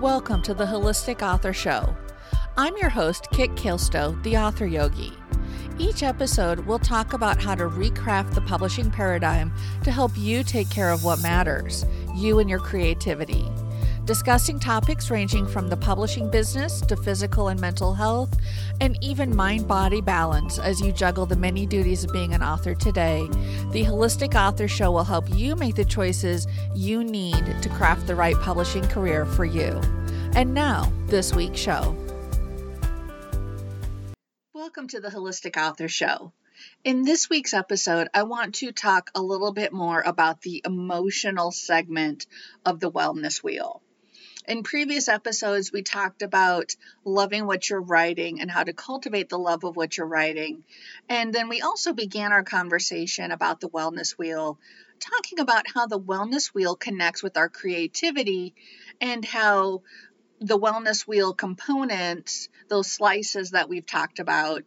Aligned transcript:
Welcome 0.00 0.42
to 0.42 0.54
the 0.54 0.64
Holistic 0.64 1.22
Author 1.22 1.52
Show. 1.52 1.96
I'm 2.56 2.76
your 2.76 2.88
host, 2.88 3.26
Kit 3.32 3.50
Kilstow, 3.56 4.22
the 4.22 4.36
author 4.36 4.64
yogi. 4.64 5.12
Each 5.76 6.04
episode, 6.04 6.60
we'll 6.60 6.78
talk 6.78 7.14
about 7.14 7.42
how 7.42 7.56
to 7.56 7.64
recraft 7.64 8.32
the 8.32 8.40
publishing 8.42 8.92
paradigm 8.92 9.52
to 9.82 9.90
help 9.90 10.12
you 10.16 10.44
take 10.44 10.70
care 10.70 10.92
of 10.92 11.02
what 11.02 11.20
matters 11.20 11.84
you 12.14 12.38
and 12.38 12.48
your 12.48 12.60
creativity 12.60 13.50
discussing 14.08 14.58
topics 14.58 15.10
ranging 15.10 15.46
from 15.46 15.68
the 15.68 15.76
publishing 15.76 16.30
business 16.30 16.80
to 16.80 16.96
physical 16.96 17.48
and 17.48 17.60
mental 17.60 17.92
health, 17.92 18.34
and 18.80 18.96
even 19.04 19.36
mind 19.36 19.68
body 19.68 20.00
balance 20.00 20.58
as 20.58 20.80
you 20.80 20.90
juggle 20.90 21.26
the 21.26 21.36
many 21.36 21.66
duties 21.66 22.04
of 22.04 22.12
being 22.14 22.32
an 22.32 22.42
author 22.42 22.74
today. 22.74 23.28
The 23.70 23.84
Holistic 23.84 24.34
Author 24.34 24.66
Show 24.66 24.92
will 24.92 25.04
help 25.04 25.26
you 25.34 25.54
make 25.56 25.74
the 25.74 25.84
choices 25.84 26.46
you 26.74 27.04
need 27.04 27.44
to 27.60 27.68
craft 27.68 28.06
the 28.06 28.14
right 28.14 28.36
publishing 28.36 28.88
career 28.88 29.26
for 29.26 29.44
you. 29.44 29.78
And 30.34 30.54
now, 30.54 30.92
this 31.06 31.34
week's 31.34 31.58
show. 31.58 31.96
Welcome 34.54 34.88
to 34.88 35.00
the 35.00 35.08
Holistic 35.08 35.56
Author 35.56 35.88
Show. 35.88 36.32
In 36.84 37.02
this 37.02 37.28
week's 37.28 37.54
episode, 37.54 38.08
I 38.14 38.24
want 38.24 38.56
to 38.56 38.72
talk 38.72 39.10
a 39.14 39.22
little 39.22 39.52
bit 39.52 39.72
more 39.72 40.00
about 40.00 40.42
the 40.42 40.62
emotional 40.64 41.50
segment 41.50 42.26
of 42.64 42.80
the 42.80 42.90
wellness 42.90 43.42
wheel. 43.42 43.82
In 44.48 44.62
previous 44.62 45.08
episodes, 45.08 45.72
we 45.72 45.82
talked 45.82 46.22
about 46.22 46.74
loving 47.04 47.44
what 47.44 47.68
you're 47.68 47.82
writing 47.82 48.40
and 48.40 48.50
how 48.50 48.64
to 48.64 48.72
cultivate 48.72 49.28
the 49.28 49.38
love 49.38 49.62
of 49.62 49.76
what 49.76 49.98
you're 49.98 50.06
writing. 50.06 50.64
And 51.06 51.34
then 51.34 51.50
we 51.50 51.60
also 51.60 51.92
began 51.92 52.32
our 52.32 52.44
conversation 52.44 53.30
about 53.30 53.60
the 53.60 53.68
wellness 53.68 54.12
wheel, 54.12 54.58
talking 55.00 55.38
about 55.38 55.66
how 55.74 55.86
the 55.86 56.00
wellness 56.00 56.46
wheel 56.54 56.76
connects 56.76 57.22
with 57.22 57.36
our 57.36 57.50
creativity 57.50 58.54
and 59.02 59.22
how 59.22 59.82
the 60.40 60.58
wellness 60.58 61.06
wheel 61.06 61.34
components, 61.34 62.48
those 62.68 62.90
slices 62.90 63.50
that 63.50 63.68
we've 63.68 63.86
talked 63.86 64.18
about, 64.18 64.62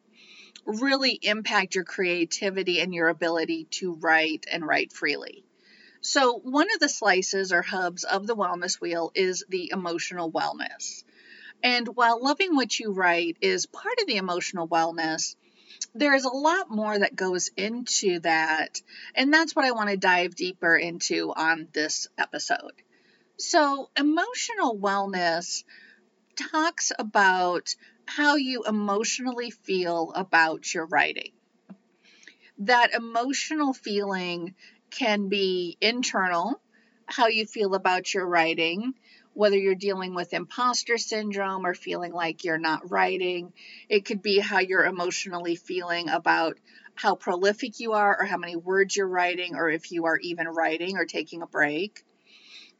really 0.66 1.18
impact 1.22 1.76
your 1.76 1.84
creativity 1.84 2.80
and 2.80 2.94
your 2.94 3.08
ability 3.08 3.66
to 3.72 3.94
write 3.96 4.46
and 4.52 4.66
write 4.66 4.92
freely. 4.92 5.44
So, 6.02 6.40
one 6.40 6.68
of 6.74 6.80
the 6.80 6.90
slices 6.90 7.52
or 7.52 7.62
hubs 7.62 8.04
of 8.04 8.26
the 8.26 8.36
wellness 8.36 8.82
wheel 8.82 9.12
is 9.14 9.44
the 9.50 9.70
emotional 9.72 10.32
wellness. 10.32 11.04
And 11.64 11.88
while 11.90 12.24
loving 12.24 12.56
what 12.56 12.80
you 12.80 12.92
write 12.92 13.38
is 13.42 13.68
part 13.68 14.00
of 14.02 14.08
the 14.08 14.18
emotional 14.18 14.68
wellness, 14.68 15.36
there 15.94 16.16
is 16.16 16.26
a 16.26 16.30
lot 16.30 16.70
more 16.70 16.98
that 16.98 17.16
goes 17.16 17.50
into 17.56 18.20
that. 18.22 18.82
And 19.16 19.34
that's 19.34 19.56
what 19.56 19.66
I 19.66 19.72
want 19.72 19.90
to 19.90 19.98
dive 19.98 20.36
deeper 20.36 20.76
into 20.76 21.32
on 21.36 21.68
this 21.72 22.08
episode. 22.18 22.74
So, 23.42 23.90
emotional 23.98 24.78
wellness 24.78 25.64
talks 26.36 26.92
about 27.00 27.76
how 28.06 28.36
you 28.36 28.66
emotionally 28.66 29.50
feel 29.50 30.12
about 30.16 30.72
your 30.76 30.86
writing. 30.86 31.32
That 32.60 32.94
emotional 32.94 33.74
feeling 33.74 34.54
can 34.92 35.28
be 35.28 35.76
internal, 35.82 36.62
how 37.08 37.30
you 37.30 37.48
feel 37.48 37.74
about 37.74 38.14
your 38.14 38.28
writing, 38.28 38.94
whether 39.34 39.58
you're 39.58 39.74
dealing 39.74 40.14
with 40.14 40.34
imposter 40.34 41.00
syndrome 41.00 41.66
or 41.66 41.74
feeling 41.74 42.14
like 42.14 42.44
you're 42.44 42.60
not 42.60 42.92
writing. 42.92 43.54
It 43.90 44.06
could 44.06 44.22
be 44.22 44.38
how 44.38 44.60
you're 44.60 44.86
emotionally 44.86 45.56
feeling 45.56 46.10
about 46.10 46.60
how 46.94 47.16
prolific 47.16 47.80
you 47.80 47.94
are 47.94 48.22
or 48.22 48.26
how 48.26 48.38
many 48.38 48.56
words 48.56 48.96
you're 48.96 49.08
writing 49.08 49.56
or 49.56 49.68
if 49.68 49.92
you 49.92 50.06
are 50.06 50.20
even 50.20 50.48
writing 50.48 50.96
or 50.96 51.06
taking 51.06 51.42
a 51.42 51.48
break. 51.48 52.06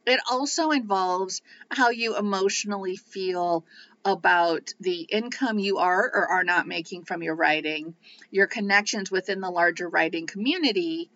It 0.06 0.20
also 0.30 0.70
involves 0.70 1.42
how 1.70 1.90
you 1.90 2.16
emotionally 2.16 2.96
feel 2.96 3.64
about 4.04 4.74
the 4.80 5.02
income 5.02 5.58
you 5.58 5.78
are 5.78 6.04
or 6.04 6.28
are 6.28 6.44
not 6.44 6.66
making 6.66 7.04
from 7.04 7.22
your 7.22 7.36
writing, 7.36 7.94
your 8.30 8.48
connections 8.48 9.10
within 9.10 9.40
the 9.40 9.50
larger 9.50 9.88
writing 9.88 10.26
community, 10.26 11.08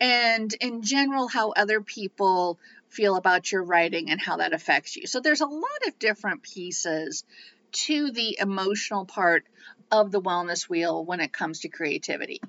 and 0.00 0.52
in 0.60 0.82
general, 0.82 1.28
how 1.28 1.52
other 1.52 1.80
people 1.80 2.58
feel 2.88 3.16
about 3.16 3.50
your 3.50 3.62
writing 3.62 4.10
and 4.10 4.20
how 4.20 4.38
that 4.38 4.52
affects 4.52 4.96
you. 4.96 5.06
So 5.06 5.20
there's 5.20 5.40
a 5.40 5.46
lot 5.46 5.86
of 5.86 5.98
different 5.98 6.42
pieces 6.42 7.24
to 7.72 8.10
the 8.10 8.38
emotional 8.40 9.04
part 9.04 9.44
of 9.90 10.10
the 10.10 10.20
wellness 10.20 10.68
wheel 10.68 11.04
when 11.04 11.20
it 11.20 11.32
comes 11.32 11.60
to 11.60 11.68
creativity. 11.68 12.40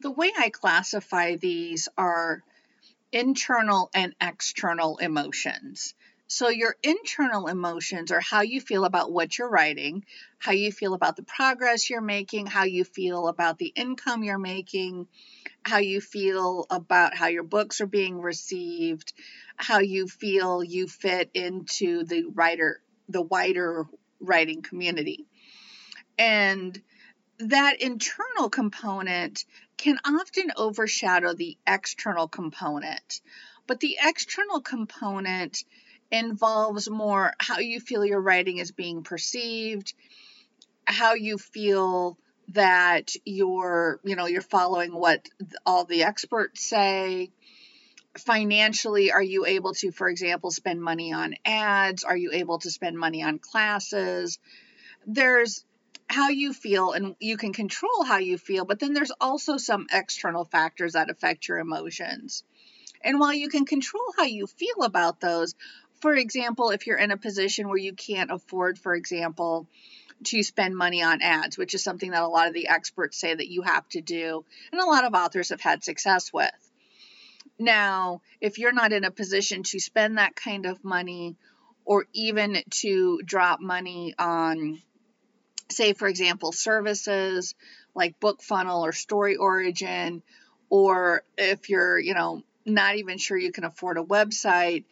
The 0.00 0.10
way 0.10 0.32
I 0.36 0.50
classify 0.50 1.36
these 1.36 1.88
are 1.96 2.42
internal 3.12 3.90
and 3.94 4.14
external 4.20 4.98
emotions. 4.98 5.94
So, 6.26 6.48
your 6.48 6.76
internal 6.82 7.46
emotions 7.46 8.10
are 8.10 8.20
how 8.20 8.40
you 8.40 8.60
feel 8.60 8.86
about 8.86 9.12
what 9.12 9.36
you're 9.36 9.50
writing, 9.50 10.06
how 10.38 10.52
you 10.52 10.72
feel 10.72 10.94
about 10.94 11.16
the 11.16 11.22
progress 11.22 11.90
you're 11.90 12.00
making, 12.00 12.46
how 12.46 12.64
you 12.64 12.84
feel 12.84 13.28
about 13.28 13.58
the 13.58 13.72
income 13.76 14.22
you're 14.22 14.38
making, 14.38 15.08
how 15.62 15.78
you 15.78 16.00
feel 16.00 16.66
about 16.70 17.14
how 17.14 17.26
your 17.26 17.42
books 17.42 17.82
are 17.82 17.86
being 17.86 18.18
received, 18.18 19.12
how 19.56 19.80
you 19.80 20.08
feel 20.08 20.64
you 20.64 20.88
fit 20.88 21.30
into 21.34 22.04
the 22.04 22.24
writer, 22.32 22.80
the 23.10 23.22
wider 23.22 23.86
writing 24.18 24.62
community. 24.62 25.26
And 26.18 26.80
that 27.48 27.80
internal 27.80 28.50
component 28.50 29.44
can 29.76 29.98
often 30.04 30.52
overshadow 30.56 31.34
the 31.34 31.56
external 31.66 32.28
component. 32.28 33.20
But 33.66 33.80
the 33.80 33.98
external 34.02 34.60
component 34.60 35.64
involves 36.10 36.90
more 36.90 37.32
how 37.38 37.58
you 37.58 37.80
feel 37.80 38.04
your 38.04 38.20
writing 38.20 38.58
is 38.58 38.70
being 38.70 39.02
perceived, 39.02 39.94
how 40.84 41.14
you 41.14 41.38
feel 41.38 42.18
that 42.48 43.12
you're, 43.24 43.98
you 44.04 44.16
know, 44.16 44.26
you're 44.26 44.42
following 44.42 44.92
what 44.92 45.28
all 45.64 45.84
the 45.84 46.04
experts 46.04 46.68
say. 46.68 47.30
Financially, 48.18 49.10
are 49.10 49.22
you 49.22 49.46
able 49.46 49.72
to, 49.74 49.90
for 49.90 50.08
example, 50.08 50.50
spend 50.50 50.82
money 50.82 51.12
on 51.12 51.34
ads? 51.46 52.04
Are 52.04 52.16
you 52.16 52.32
able 52.32 52.58
to 52.58 52.70
spend 52.70 52.98
money 52.98 53.22
on 53.22 53.38
classes? 53.38 54.38
There's 55.06 55.64
how 56.08 56.28
you 56.28 56.52
feel, 56.52 56.92
and 56.92 57.16
you 57.20 57.36
can 57.36 57.52
control 57.52 58.04
how 58.04 58.18
you 58.18 58.38
feel, 58.38 58.64
but 58.64 58.78
then 58.78 58.92
there's 58.92 59.12
also 59.20 59.56
some 59.56 59.86
external 59.92 60.44
factors 60.44 60.92
that 60.92 61.10
affect 61.10 61.48
your 61.48 61.58
emotions. 61.58 62.44
And 63.02 63.18
while 63.18 63.32
you 63.32 63.48
can 63.48 63.64
control 63.64 64.04
how 64.16 64.24
you 64.24 64.46
feel 64.46 64.82
about 64.84 65.20
those, 65.20 65.54
for 66.00 66.14
example, 66.14 66.70
if 66.70 66.86
you're 66.86 66.98
in 66.98 67.10
a 67.10 67.16
position 67.16 67.68
where 67.68 67.78
you 67.78 67.92
can't 67.92 68.30
afford, 68.30 68.78
for 68.78 68.94
example, 68.94 69.66
to 70.24 70.42
spend 70.42 70.76
money 70.76 71.02
on 71.02 71.22
ads, 71.22 71.58
which 71.58 71.74
is 71.74 71.82
something 71.82 72.10
that 72.10 72.22
a 72.22 72.28
lot 72.28 72.48
of 72.48 72.54
the 72.54 72.68
experts 72.68 73.18
say 73.18 73.34
that 73.34 73.48
you 73.48 73.62
have 73.62 73.88
to 73.90 74.00
do, 74.00 74.44
and 74.70 74.80
a 74.80 74.86
lot 74.86 75.04
of 75.04 75.14
authors 75.14 75.48
have 75.48 75.60
had 75.60 75.82
success 75.82 76.32
with. 76.32 76.50
Now, 77.58 78.22
if 78.40 78.58
you're 78.58 78.72
not 78.72 78.92
in 78.92 79.04
a 79.04 79.10
position 79.10 79.62
to 79.64 79.80
spend 79.80 80.18
that 80.18 80.36
kind 80.36 80.66
of 80.66 80.84
money 80.84 81.36
or 81.84 82.06
even 82.12 82.62
to 82.70 83.20
drop 83.24 83.60
money 83.60 84.14
on, 84.18 84.80
say, 85.70 85.92
for 85.92 86.08
example, 86.08 86.52
services 86.52 87.54
like 87.94 88.20
BookFunnel 88.20 88.82
or 88.82 88.92
Story 88.92 89.36
Origin, 89.36 90.22
or 90.70 91.22
if 91.36 91.68
you're, 91.68 91.98
you 91.98 92.14
know, 92.14 92.42
not 92.64 92.96
even 92.96 93.18
sure 93.18 93.36
you 93.36 93.52
can 93.52 93.64
afford 93.64 93.98
a 93.98 94.02
website, 94.02 94.84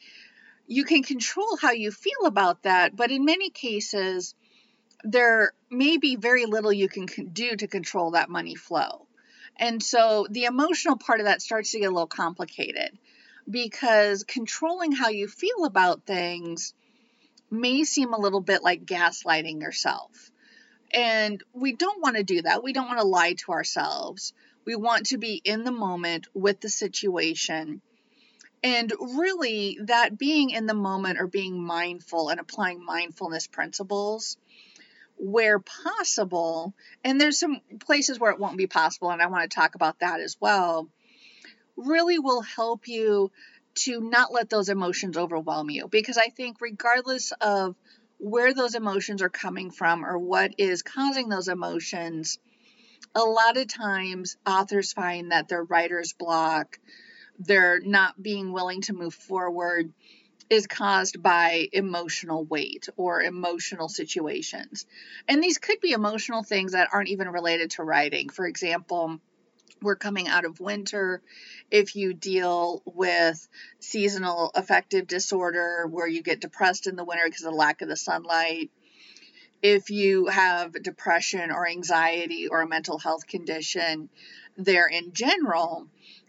you 0.66 0.84
can 0.84 1.02
control 1.02 1.56
how 1.60 1.72
you 1.72 1.90
feel 1.90 2.26
about 2.26 2.62
that, 2.62 2.94
but 2.94 3.10
in 3.10 3.24
many 3.24 3.50
cases, 3.50 4.34
there 5.02 5.52
may 5.70 5.96
be 5.96 6.16
very 6.16 6.46
little 6.46 6.72
you 6.72 6.88
can 6.88 7.06
do 7.32 7.56
to 7.56 7.66
control 7.66 8.12
that 8.12 8.28
money 8.28 8.54
flow. 8.54 9.06
And 9.56 9.82
so 9.82 10.26
the 10.30 10.44
emotional 10.44 10.96
part 10.96 11.20
of 11.20 11.26
that 11.26 11.42
starts 11.42 11.72
to 11.72 11.80
get 11.80 11.86
a 11.86 11.94
little 11.94 12.06
complicated 12.06 12.96
because 13.48 14.24
controlling 14.24 14.92
how 14.92 15.08
you 15.08 15.26
feel 15.28 15.64
about 15.64 16.06
things 16.06 16.72
may 17.50 17.84
seem 17.84 18.12
a 18.12 18.20
little 18.20 18.40
bit 18.40 18.62
like 18.62 18.84
gaslighting 18.84 19.60
yourself. 19.60 20.30
And 20.92 21.42
we 21.52 21.72
don't 21.72 22.02
want 22.02 22.16
to 22.16 22.24
do 22.24 22.42
that. 22.42 22.62
We 22.62 22.72
don't 22.72 22.88
want 22.88 23.00
to 23.00 23.06
lie 23.06 23.34
to 23.34 23.52
ourselves. 23.52 24.32
We 24.64 24.76
want 24.76 25.06
to 25.06 25.18
be 25.18 25.40
in 25.44 25.64
the 25.64 25.72
moment 25.72 26.26
with 26.34 26.60
the 26.60 26.68
situation 26.68 27.80
and 28.62 28.92
really, 29.00 29.78
that 29.84 30.18
being 30.18 30.50
in 30.50 30.66
the 30.66 30.74
moment 30.74 31.18
or 31.18 31.26
being 31.26 31.62
mindful 31.62 32.28
and 32.28 32.38
applying 32.38 32.84
mindfulness 32.84 33.46
principles 33.46 34.36
where 35.16 35.58
possible, 35.58 36.74
and 37.04 37.20
there's 37.20 37.38
some 37.38 37.60
places 37.80 38.18
where 38.18 38.32
it 38.32 38.38
won't 38.38 38.58
be 38.58 38.66
possible, 38.66 39.10
and 39.10 39.22
I 39.22 39.26
want 39.26 39.50
to 39.50 39.54
talk 39.54 39.74
about 39.74 40.00
that 40.00 40.20
as 40.20 40.36
well, 40.40 40.88
really 41.76 42.18
will 42.18 42.42
help 42.42 42.86
you 42.88 43.30
to 43.76 44.00
not 44.00 44.32
let 44.32 44.50
those 44.50 44.68
emotions 44.68 45.16
overwhelm 45.16 45.70
you. 45.70 45.88
Because 45.88 46.18
I 46.18 46.28
think, 46.28 46.60
regardless 46.60 47.32
of 47.40 47.76
where 48.20 48.54
those 48.54 48.74
emotions 48.74 49.22
are 49.22 49.28
coming 49.28 49.70
from 49.70 50.04
or 50.04 50.18
what 50.18 50.54
is 50.58 50.82
causing 50.82 51.28
those 51.28 51.48
emotions, 51.48 52.38
a 53.14 53.20
lot 53.20 53.56
of 53.56 53.66
times 53.66 54.36
authors 54.46 54.92
find 54.92 55.32
that 55.32 55.48
their 55.48 55.64
writer's 55.64 56.12
block 56.12 56.78
they're 57.40 57.80
not 57.80 58.22
being 58.22 58.52
willing 58.52 58.82
to 58.82 58.92
move 58.92 59.14
forward 59.14 59.92
is 60.50 60.66
caused 60.66 61.22
by 61.22 61.68
emotional 61.72 62.44
weight 62.44 62.88
or 62.96 63.22
emotional 63.22 63.88
situations. 63.88 64.84
And 65.28 65.42
these 65.42 65.58
could 65.58 65.80
be 65.80 65.92
emotional 65.92 66.42
things 66.42 66.72
that 66.72 66.88
aren't 66.92 67.08
even 67.08 67.28
related 67.28 67.70
to 67.72 67.84
writing. 67.84 68.28
For 68.28 68.46
example, 68.46 69.20
we're 69.80 69.96
coming 69.96 70.28
out 70.28 70.44
of 70.44 70.60
winter. 70.60 71.22
If 71.70 71.96
you 71.96 72.14
deal 72.14 72.82
with 72.84 73.48
seasonal 73.78 74.50
affective 74.54 75.06
disorder 75.06 75.86
where 75.88 76.08
you 76.08 76.22
get 76.22 76.40
depressed 76.40 76.86
in 76.86 76.96
the 76.96 77.04
winter 77.04 77.24
because 77.24 77.44
of 77.44 77.52
the 77.52 77.56
lack 77.56 77.82
of 77.82 77.88
the 77.88 77.96
sunlight, 77.96 78.70
if 79.62 79.90
you 79.90 80.26
have 80.26 80.72
depression 80.82 81.50
or 81.50 81.68
anxiety 81.68 82.48
or 82.48 82.62
a 82.62 82.68
mental 82.68 82.98
health 82.98 83.26
condition 83.26 84.08
there 84.56 84.86
in 84.86 85.12
general, 85.12 85.86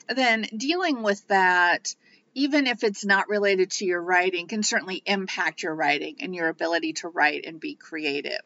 then 0.09 0.45
dealing 0.55 1.03
with 1.03 1.25
that, 1.27 1.95
even 2.33 2.67
if 2.67 2.83
it's 2.83 3.05
not 3.05 3.29
related 3.29 3.71
to 3.71 3.85
your 3.85 4.01
writing, 4.01 4.47
can 4.47 4.63
certainly 4.63 5.01
impact 5.05 5.63
your 5.63 5.75
writing 5.75 6.17
and 6.21 6.35
your 6.35 6.49
ability 6.49 6.93
to 6.93 7.07
write 7.07 7.45
and 7.45 7.59
be 7.59 7.75
creative. 7.75 8.41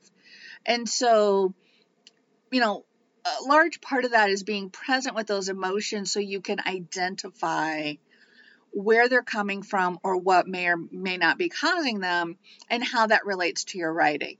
And 0.65 0.87
so, 0.87 1.53
you 2.51 2.59
know, 2.59 2.85
a 3.25 3.43
large 3.43 3.81
part 3.81 4.05
of 4.05 4.11
that 4.11 4.29
is 4.29 4.43
being 4.43 4.69
present 4.69 5.15
with 5.15 5.27
those 5.27 5.49
emotions 5.49 6.11
so 6.11 6.19
you 6.19 6.41
can 6.41 6.59
identify 6.65 7.93
where 8.71 9.09
they're 9.09 9.23
coming 9.23 9.63
from 9.63 9.99
or 10.03 10.17
what 10.17 10.47
may 10.47 10.67
or 10.67 10.77
may 10.77 11.17
not 11.17 11.37
be 11.37 11.49
causing 11.49 11.99
them 11.99 12.37
and 12.69 12.83
how 12.83 13.07
that 13.07 13.25
relates 13.25 13.63
to 13.63 13.77
your 13.77 13.91
writing. 13.91 14.37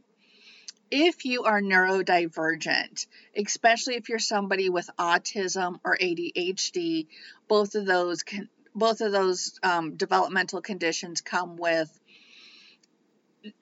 If 0.92 1.26
you 1.26 1.46
are 1.46 1.62
neurodivergent, 1.62 3.08
especially 3.36 3.96
if 3.96 4.08
you're 4.10 4.20
somebody 4.20 4.70
with 4.70 4.90
autism 5.00 5.80
or 5.84 5.98
ADHD, 5.98 7.08
both 7.48 7.76
of 7.76 7.86
those 7.86 8.24
can 8.24 8.50
both 8.76 9.00
of 9.00 9.14
those 9.14 9.58
um, 9.64 9.96
developmental 9.96 10.62
conditions 10.62 11.22
come 11.22 11.56
with 11.56 11.90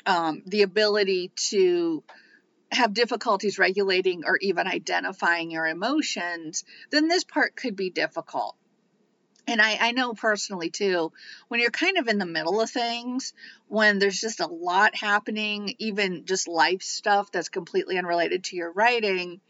um, 0.07 0.41
the 0.47 0.63
ability 0.63 1.31
to 1.35 2.03
have 2.73 2.93
difficulties 2.93 3.59
regulating 3.59 4.23
or 4.25 4.37
even 4.37 4.67
identifying 4.67 5.51
your 5.51 5.67
emotions, 5.67 6.63
then 6.91 7.07
this 7.07 7.23
part 7.23 7.55
could 7.55 7.75
be 7.75 7.89
difficult. 7.89 8.55
And 9.45 9.61
I, 9.61 9.77
I 9.79 9.91
know 9.91 10.13
personally 10.13 10.69
too, 10.69 11.11
when 11.49 11.59
you're 11.59 11.69
kind 11.69 11.97
of 11.97 12.07
in 12.07 12.17
the 12.17 12.25
middle 12.25 12.61
of 12.61 12.69
things, 12.69 13.33
when 13.67 13.99
there's 13.99 14.19
just 14.19 14.39
a 14.39 14.47
lot 14.47 14.95
happening, 14.95 15.75
even 15.79 16.25
just 16.25 16.47
life 16.47 16.81
stuff 16.81 17.31
that's 17.31 17.49
completely 17.49 17.97
unrelated 17.97 18.45
to 18.45 18.55
your 18.55 18.71
writing, 18.71 19.41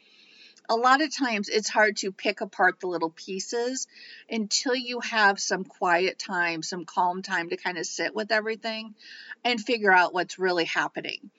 a 0.70 0.76
lot 0.76 1.02
of 1.02 1.16
times 1.16 1.50
it's 1.50 1.70
hard 1.70 1.98
to 1.98 2.12
pick 2.12 2.42
apart 2.42 2.80
the 2.80 2.88
little 2.88 3.10
pieces 3.10 3.88
until 4.30 4.76
you 4.76 5.00
have 5.02 5.40
some 5.40 5.64
quiet 5.64 6.18
time, 6.18 6.64
some 6.64 6.86
calm 6.86 7.22
time 7.22 7.50
to 7.50 7.58
kind 7.58 7.78
of 7.78 7.86
sit 7.86 8.16
with 8.16 8.32
everything 8.32 8.96
and 9.44 9.60
figure 9.60 9.92
out 9.92 10.14
what's 10.14 10.40
really 10.40 10.66
happening. 10.66 11.30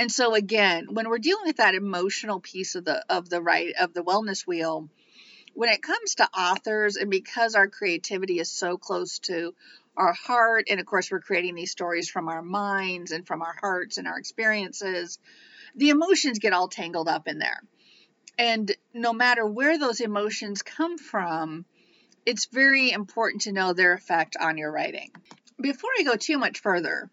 And 0.00 0.10
so 0.10 0.34
again, 0.34 0.86
when 0.88 1.10
we're 1.10 1.18
dealing 1.18 1.44
with 1.44 1.58
that 1.58 1.74
emotional 1.74 2.40
piece 2.40 2.74
of 2.74 2.86
the 2.86 3.04
of 3.10 3.28
the 3.28 3.42
right 3.42 3.74
of 3.78 3.92
the 3.92 4.02
wellness 4.02 4.46
wheel, 4.46 4.88
when 5.52 5.68
it 5.68 5.82
comes 5.82 6.14
to 6.14 6.28
authors 6.34 6.96
and 6.96 7.10
because 7.10 7.54
our 7.54 7.68
creativity 7.68 8.38
is 8.38 8.50
so 8.50 8.78
close 8.78 9.18
to 9.18 9.54
our 9.98 10.14
heart 10.14 10.68
and 10.70 10.80
of 10.80 10.86
course 10.86 11.10
we're 11.10 11.20
creating 11.20 11.54
these 11.54 11.70
stories 11.70 12.08
from 12.08 12.28
our 12.28 12.40
minds 12.40 13.12
and 13.12 13.26
from 13.26 13.42
our 13.42 13.54
hearts 13.60 13.98
and 13.98 14.08
our 14.08 14.18
experiences, 14.18 15.18
the 15.76 15.90
emotions 15.90 16.38
get 16.38 16.54
all 16.54 16.68
tangled 16.68 17.06
up 17.06 17.28
in 17.28 17.38
there. 17.38 17.60
And 18.38 18.74
no 18.94 19.12
matter 19.12 19.44
where 19.44 19.78
those 19.78 20.00
emotions 20.00 20.62
come 20.62 20.96
from, 20.96 21.66
it's 22.24 22.46
very 22.46 22.90
important 22.90 23.42
to 23.42 23.52
know 23.52 23.74
their 23.74 23.92
effect 23.92 24.38
on 24.40 24.56
your 24.56 24.72
writing. 24.72 25.10
Before 25.60 25.90
I 25.98 26.04
go 26.04 26.16
too 26.16 26.38
much 26.38 26.60
further, 26.60 27.10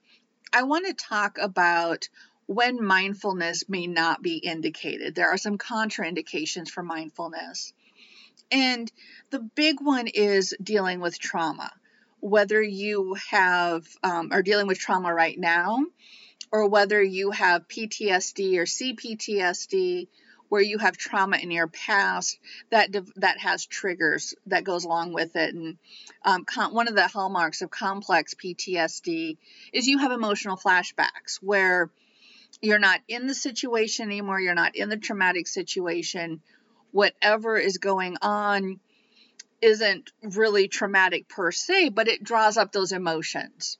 I 0.53 0.63
want 0.63 0.87
to 0.87 0.93
talk 0.93 1.37
about 1.37 2.07
when 2.47 2.83
mindfulness 2.83 3.65
may 3.67 3.87
not 3.87 4.21
be 4.21 4.37
indicated. 4.37 5.13
There 5.13 5.29
are 5.29 5.37
some 5.37 5.57
contraindications 5.57 6.69
for 6.69 6.81
mindfulness. 6.81 7.73
And 8.51 8.91
the 9.29 9.39
big 9.39 9.81
one 9.81 10.07
is 10.07 10.55
dealing 10.61 11.01
with 11.01 11.19
trauma. 11.19 11.71
Whether 12.19 12.61
you 12.61 13.15
have 13.29 13.85
um, 14.01 14.29
are 14.31 14.41
dealing 14.41 14.67
with 14.67 14.79
trauma 14.79 15.13
right 15.13 15.37
now, 15.37 15.85
or 16.51 16.67
whether 16.67 17.01
you 17.03 17.31
have 17.31 17.67
PTSD 17.67 18.57
or 18.57 18.63
CPTSD, 18.63 20.07
where 20.49 20.61
you 20.61 20.77
have 20.77 20.97
trauma 20.97 21.37
in 21.37 21.51
your 21.51 21.67
past 21.67 22.39
that 22.69 22.95
that 23.17 23.39
has 23.39 23.65
triggers 23.65 24.33
that 24.47 24.63
goes 24.63 24.85
along 24.85 25.13
with 25.13 25.35
it. 25.35 25.53
And 25.53 25.77
um, 26.23 26.45
one 26.71 26.87
of 26.87 26.95
the 26.95 27.07
hallmarks 27.07 27.61
of 27.61 27.69
complex 27.69 28.33
PTSD 28.33 29.37
is 29.73 29.87
you 29.87 29.97
have 29.99 30.11
emotional 30.11 30.57
flashbacks 30.57 31.37
where 31.41 31.91
you're 32.61 32.79
not 32.79 33.01
in 33.07 33.27
the 33.27 33.35
situation 33.35 34.07
anymore, 34.07 34.39
you're 34.39 34.55
not 34.55 34.75
in 34.75 34.89
the 34.89 34.97
traumatic 34.97 35.47
situation. 35.47 36.41
Whatever 36.91 37.57
is 37.57 37.77
going 37.77 38.17
on 38.21 38.79
isn't 39.61 40.11
really 40.23 40.67
traumatic 40.67 41.27
per 41.27 41.51
se, 41.51 41.89
but 41.89 42.07
it 42.07 42.23
draws 42.23 42.57
up 42.57 42.71
those 42.71 42.91
emotions. 42.91 43.77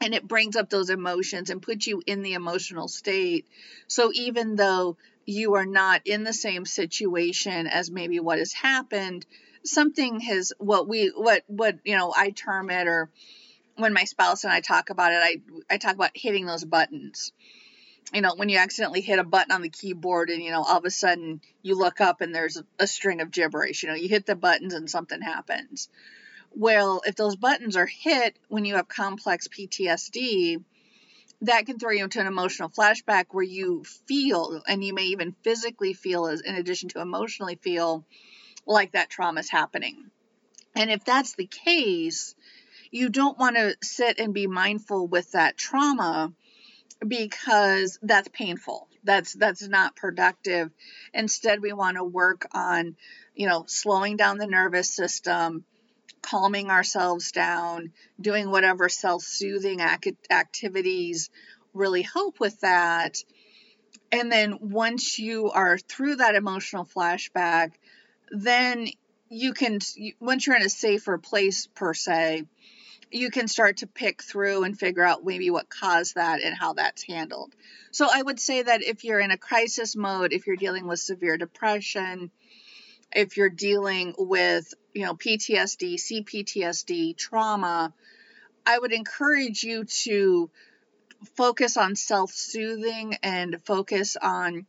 And 0.00 0.14
it 0.14 0.28
brings 0.28 0.56
up 0.56 0.68
those 0.68 0.90
emotions 0.90 1.48
and 1.48 1.62
puts 1.62 1.86
you 1.86 2.02
in 2.06 2.22
the 2.22 2.34
emotional 2.34 2.86
state. 2.86 3.46
So 3.86 4.10
even 4.12 4.56
though 4.56 4.98
you 5.24 5.54
are 5.54 5.64
not 5.64 6.02
in 6.04 6.22
the 6.22 6.34
same 6.34 6.66
situation 6.66 7.66
as 7.66 7.90
maybe 7.90 8.20
what 8.20 8.38
has 8.38 8.52
happened, 8.52 9.24
something 9.64 10.20
has 10.20 10.52
what 10.58 10.86
we 10.86 11.08
what 11.08 11.44
what 11.46 11.78
you 11.84 11.96
know 11.96 12.12
I 12.14 12.30
term 12.30 12.70
it 12.70 12.86
or 12.86 13.10
when 13.76 13.94
my 13.94 14.04
spouse 14.04 14.44
and 14.44 14.52
I 14.52 14.60
talk 14.60 14.90
about 14.90 15.12
it, 15.12 15.20
I 15.22 15.40
I 15.74 15.78
talk 15.78 15.94
about 15.94 16.10
hitting 16.14 16.44
those 16.44 16.64
buttons 16.64 17.32
you 18.14 18.20
know, 18.20 18.34
when 18.36 18.48
you 18.48 18.58
accidentally 18.58 19.00
hit 19.00 19.18
a 19.18 19.24
button 19.24 19.52
on 19.52 19.62
the 19.62 19.68
keyboard 19.68 20.30
and, 20.30 20.42
you 20.42 20.50
know, 20.50 20.62
all 20.62 20.78
of 20.78 20.84
a 20.84 20.90
sudden 20.90 21.40
you 21.62 21.74
look 21.74 22.00
up 22.00 22.20
and 22.20 22.34
there's 22.34 22.60
a, 22.78 22.86
string 22.86 23.20
of 23.20 23.30
gibberish, 23.30 23.82
you 23.82 23.88
know, 23.88 23.94
you 23.94 24.08
hit 24.08 24.26
the 24.26 24.36
buttons 24.36 24.74
and 24.74 24.88
something 24.88 25.20
happens. 25.20 25.88
Well, 26.54 27.02
if 27.04 27.16
those 27.16 27.36
buttons 27.36 27.76
are 27.76 27.86
hit 27.86 28.36
when 28.48 28.64
you 28.64 28.76
have 28.76 28.88
complex 28.88 29.48
PTSD, 29.48 30.62
that 31.42 31.66
can 31.66 31.78
throw 31.78 31.90
you 31.90 32.04
into 32.04 32.20
an 32.20 32.26
emotional 32.26 32.70
flashback 32.70 33.26
where 33.30 33.44
you 33.44 33.84
feel, 34.06 34.62
and 34.66 34.82
you 34.82 34.94
may 34.94 35.06
even 35.06 35.34
physically 35.42 35.92
feel, 35.92 36.26
as 36.26 36.40
in 36.40 36.54
addition 36.54 36.88
to 36.90 37.00
emotionally 37.00 37.56
feel, 37.56 38.06
like 38.66 38.92
that 38.92 39.10
trauma 39.10 39.40
is 39.40 39.50
happening. 39.50 40.10
And 40.74 40.90
if 40.90 41.04
that's 41.04 41.34
the 41.34 41.46
case, 41.46 42.34
you 42.90 43.10
don't 43.10 43.38
want 43.38 43.56
to 43.56 43.76
sit 43.82 44.18
and 44.18 44.32
be 44.32 44.46
mindful 44.46 45.06
with 45.06 45.32
that 45.32 45.58
trauma 45.58 46.32
because 47.06 47.98
that's 48.02 48.28
painful. 48.28 48.88
That's 49.04 49.32
that's 49.34 49.66
not 49.66 49.96
productive. 49.96 50.70
Instead, 51.14 51.60
we 51.62 51.72
want 51.72 51.96
to 51.96 52.04
work 52.04 52.46
on, 52.52 52.96
you 53.34 53.48
know, 53.48 53.64
slowing 53.66 54.16
down 54.16 54.38
the 54.38 54.46
nervous 54.46 54.90
system, 54.90 55.64
calming 56.22 56.70
ourselves 56.70 57.32
down, 57.32 57.92
doing 58.20 58.50
whatever 58.50 58.88
self-soothing 58.88 59.80
ac- 59.80 60.16
activities 60.30 61.30
really 61.72 62.02
help 62.02 62.40
with 62.40 62.60
that. 62.60 63.16
And 64.10 64.30
then 64.32 64.58
once 64.60 65.18
you 65.18 65.50
are 65.50 65.78
through 65.78 66.16
that 66.16 66.34
emotional 66.34 66.84
flashback, 66.84 67.72
then 68.30 68.88
you 69.28 69.52
can 69.52 69.78
once 70.20 70.46
you're 70.46 70.56
in 70.56 70.62
a 70.62 70.68
safer 70.68 71.18
place 71.18 71.66
per 71.66 71.94
se, 71.94 72.44
you 73.10 73.30
can 73.30 73.48
start 73.48 73.78
to 73.78 73.86
pick 73.86 74.22
through 74.22 74.64
and 74.64 74.78
figure 74.78 75.04
out 75.04 75.24
maybe 75.24 75.50
what 75.50 75.68
caused 75.68 76.16
that 76.16 76.42
and 76.42 76.56
how 76.56 76.72
that's 76.72 77.02
handled. 77.02 77.54
So 77.90 78.08
I 78.12 78.20
would 78.20 78.40
say 78.40 78.62
that 78.62 78.82
if 78.82 79.04
you're 79.04 79.20
in 79.20 79.30
a 79.30 79.36
crisis 79.36 79.96
mode, 79.96 80.32
if 80.32 80.46
you're 80.46 80.56
dealing 80.56 80.86
with 80.86 80.98
severe 80.98 81.36
depression, 81.36 82.30
if 83.12 83.36
you're 83.36 83.48
dealing 83.48 84.14
with, 84.18 84.74
you 84.92 85.04
know, 85.04 85.14
PTSD, 85.14 85.94
CPTSD, 85.94 87.16
trauma, 87.16 87.92
I 88.66 88.78
would 88.78 88.92
encourage 88.92 89.62
you 89.62 89.84
to 89.84 90.50
focus 91.36 91.76
on 91.76 91.94
self-soothing 91.94 93.16
and 93.22 93.62
focus 93.64 94.16
on 94.20 94.66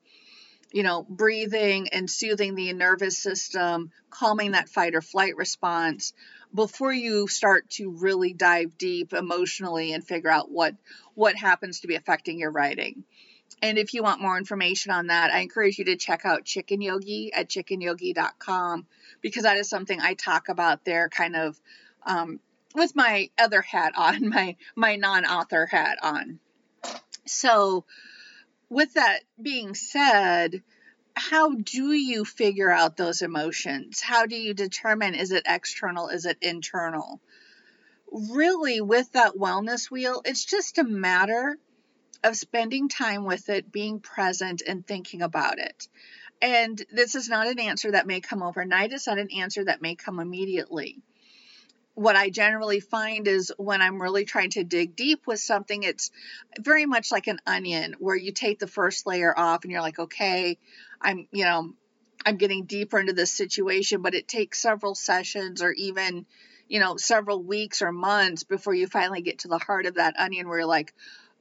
you 0.71 0.83
know, 0.83 1.05
breathing 1.07 1.89
and 1.89 2.09
soothing 2.09 2.55
the 2.55 2.73
nervous 2.73 3.17
system, 3.17 3.91
calming 4.09 4.51
that 4.51 4.69
fight 4.69 4.95
or 4.95 5.01
flight 5.01 5.35
response 5.37 6.13
before 6.53 6.93
you 6.93 7.27
start 7.27 7.69
to 7.69 7.91
really 7.91 8.33
dive 8.33 8.77
deep 8.77 9.13
emotionally 9.13 9.93
and 9.93 10.05
figure 10.05 10.29
out 10.29 10.51
what 10.51 10.75
what 11.13 11.35
happens 11.35 11.81
to 11.81 11.87
be 11.87 11.95
affecting 11.95 12.39
your 12.39 12.51
writing. 12.51 13.03
And 13.61 13.77
if 13.77 13.93
you 13.93 14.03
want 14.03 14.21
more 14.21 14.37
information 14.37 14.91
on 14.91 15.07
that, 15.07 15.31
I 15.31 15.39
encourage 15.39 15.79
you 15.79 15.85
to 15.85 15.95
check 15.95 16.25
out 16.25 16.45
Chicken 16.45 16.81
Yogi 16.81 17.33
at 17.33 17.49
chickenyogi.com 17.49 18.85
because 19.21 19.43
that 19.43 19.57
is 19.57 19.69
something 19.69 19.99
I 19.99 20.13
talk 20.13 20.49
about 20.49 20.85
there 20.85 21.09
kind 21.09 21.35
of 21.35 21.59
um, 22.05 22.39
with 22.75 22.95
my 22.95 23.29
other 23.37 23.61
hat 23.61 23.93
on, 23.97 24.29
my 24.29 24.55
my 24.75 24.95
non-author 24.95 25.65
hat 25.65 25.97
on. 26.01 26.39
So 27.25 27.85
with 28.69 28.93
that 28.93 29.23
being 29.41 29.75
said, 29.75 30.61
how 31.15 31.55
do 31.55 31.93
you 31.93 32.25
figure 32.25 32.71
out 32.71 32.97
those 32.97 33.21
emotions? 33.21 34.01
How 34.01 34.25
do 34.25 34.35
you 34.35 34.53
determine 34.53 35.15
is 35.15 35.31
it 35.31 35.43
external, 35.47 36.09
is 36.09 36.25
it 36.25 36.37
internal? 36.41 37.21
really, 38.11 38.81
with 38.81 39.11
that 39.13 39.35
wellness 39.35 39.91
wheel, 39.91 40.21
it's 40.25 40.45
just 40.45 40.77
a 40.77 40.83
matter 40.83 41.57
of 42.23 42.35
spending 42.35 42.89
time 42.89 43.25
with 43.25 43.49
it, 43.49 43.71
being 43.71 43.99
present, 43.99 44.61
and 44.65 44.85
thinking 44.85 45.21
about 45.21 45.59
it. 45.59 45.87
And 46.41 46.81
this 46.91 47.15
is 47.15 47.29
not 47.29 47.47
an 47.47 47.59
answer 47.59 47.91
that 47.91 48.07
may 48.07 48.21
come 48.21 48.43
overnight, 48.43 48.91
it's 48.91 49.07
not 49.07 49.19
an 49.19 49.31
answer 49.31 49.65
that 49.65 49.81
may 49.81 49.95
come 49.95 50.19
immediately. 50.19 51.01
What 51.97 52.15
I 52.15 52.29
generally 52.29 52.79
find 52.79 53.27
is 53.27 53.51
when 53.57 53.81
I'm 53.81 53.99
really 53.99 54.23
trying 54.23 54.51
to 54.51 54.63
dig 54.63 54.95
deep 54.95 55.25
with 55.25 55.39
something, 55.39 55.81
it's 55.81 56.11
very 56.59 56.85
much 56.85 57.11
like 57.11 57.25
an 57.25 57.39
onion 57.47 57.95
where 57.97 58.15
you 58.15 58.31
take 58.31 58.59
the 58.59 58.67
first 58.67 59.07
layer 59.07 59.33
off 59.35 59.63
and 59.63 59.71
you're 59.71 59.81
like, 59.81 59.97
okay, 59.97 60.59
I'm, 61.01 61.27
you 61.31 61.43
know, 61.43 61.73
I'm 62.23 62.37
getting 62.37 62.65
deeper 62.65 62.99
into 62.99 63.13
this 63.13 63.31
situation, 63.31 64.03
but 64.03 64.13
it 64.13 64.27
takes 64.27 64.59
several 64.59 64.93
sessions 64.93 65.63
or 65.63 65.71
even, 65.71 66.27
you 66.67 66.79
know, 66.79 66.97
several 66.97 67.41
weeks 67.41 67.81
or 67.81 67.91
months 67.91 68.43
before 68.43 68.75
you 68.75 68.85
finally 68.85 69.21
get 69.21 69.39
to 69.39 69.47
the 69.47 69.57
heart 69.57 69.87
of 69.87 69.95
that 69.95 70.19
onion 70.19 70.47
where 70.47 70.59
you're 70.59 70.67
like, 70.67 70.93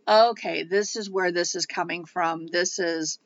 okay, 0.08 0.62
this 0.62 0.96
is 0.96 1.10
where 1.10 1.32
this 1.32 1.54
is 1.54 1.66
coming 1.66 2.06
from. 2.06 2.46
This 2.46 2.78
is 2.78 3.18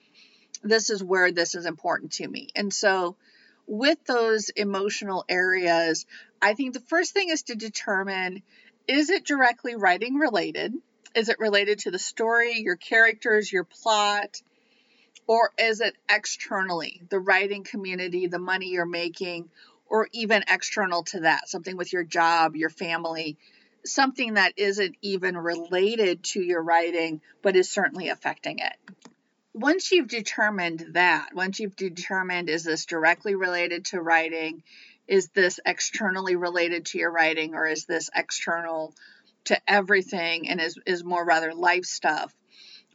this 0.64 0.90
is 0.90 1.00
where 1.00 1.30
this 1.30 1.54
is 1.54 1.64
important 1.64 2.10
to 2.14 2.26
me. 2.26 2.48
And 2.56 2.74
so, 2.74 3.14
with 3.70 4.04
those 4.04 4.48
emotional 4.48 5.24
areas, 5.28 6.04
I 6.42 6.54
think 6.54 6.74
the 6.74 6.80
first 6.80 7.14
thing 7.14 7.28
is 7.28 7.44
to 7.44 7.54
determine 7.54 8.42
is 8.88 9.10
it 9.10 9.24
directly 9.24 9.76
writing 9.76 10.16
related? 10.16 10.74
Is 11.14 11.28
it 11.28 11.38
related 11.38 11.78
to 11.80 11.92
the 11.92 11.98
story, 11.98 12.58
your 12.58 12.74
characters, 12.74 13.52
your 13.52 13.62
plot? 13.62 14.42
Or 15.28 15.52
is 15.56 15.80
it 15.80 15.94
externally, 16.10 17.00
the 17.08 17.20
writing 17.20 17.62
community, 17.62 18.26
the 18.26 18.40
money 18.40 18.70
you're 18.70 18.86
making, 18.86 19.48
or 19.86 20.08
even 20.12 20.42
external 20.48 21.04
to 21.04 21.20
that, 21.20 21.48
something 21.48 21.76
with 21.76 21.92
your 21.92 22.02
job, 22.02 22.56
your 22.56 22.70
family, 22.70 23.38
something 23.84 24.34
that 24.34 24.54
isn't 24.56 24.96
even 25.00 25.36
related 25.36 26.24
to 26.24 26.42
your 26.42 26.62
writing, 26.62 27.20
but 27.40 27.54
is 27.54 27.70
certainly 27.70 28.08
affecting 28.08 28.58
it? 28.58 28.74
Once 29.60 29.92
you've 29.92 30.08
determined 30.08 30.86
that, 30.92 31.34
once 31.34 31.60
you've 31.60 31.76
determined 31.76 32.48
is 32.48 32.64
this 32.64 32.86
directly 32.86 33.34
related 33.34 33.84
to 33.84 34.00
writing, 34.00 34.62
is 35.06 35.28
this 35.34 35.60
externally 35.66 36.34
related 36.34 36.86
to 36.86 36.98
your 36.98 37.10
writing, 37.10 37.54
or 37.54 37.66
is 37.66 37.84
this 37.84 38.08
external 38.14 38.94
to 39.44 39.60
everything 39.68 40.48
and 40.48 40.62
is, 40.62 40.78
is 40.86 41.04
more 41.04 41.24
rather 41.24 41.52
life 41.52 41.84
stuff? 41.84 42.34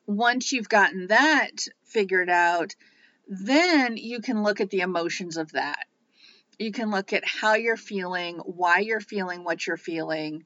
Once 0.08 0.52
you've 0.52 0.70
gotten 0.70 1.08
that 1.08 1.52
figured 1.84 2.32
out, 2.32 2.76
then 3.28 3.96
you 3.96 4.20
can 4.22 4.42
look 4.42 4.60
at 4.60 4.72
the 4.72 4.82
emotions 4.82 5.38
of 5.38 5.52
that. 5.52 5.86
You 6.58 6.72
can 6.72 6.90
look 6.90 7.12
at 7.14 7.26
how 7.26 7.56
you're 7.56 7.78
feeling, 7.78 8.38
why 8.38 8.80
you're 8.80 9.02
feeling 9.02 9.44
what 9.44 9.66
you're 9.66 9.78
feeling, 9.78 10.46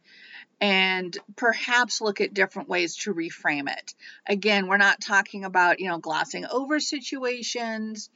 and 0.60 1.16
perhaps 1.36 2.01
look 2.01 2.20
at 2.22 2.34
different 2.34 2.70
ways 2.70 2.96
to 2.98 3.13
reframe 3.13 3.72
it. 3.72 3.94
Again, 4.25 4.68
we're 4.68 4.78
not 4.78 5.01
talking 5.01 5.46
about, 5.46 5.80
you 5.80 5.88
know, 5.88 6.00
glossing 6.00 6.46
over 6.46 6.80
situations. 6.80 8.10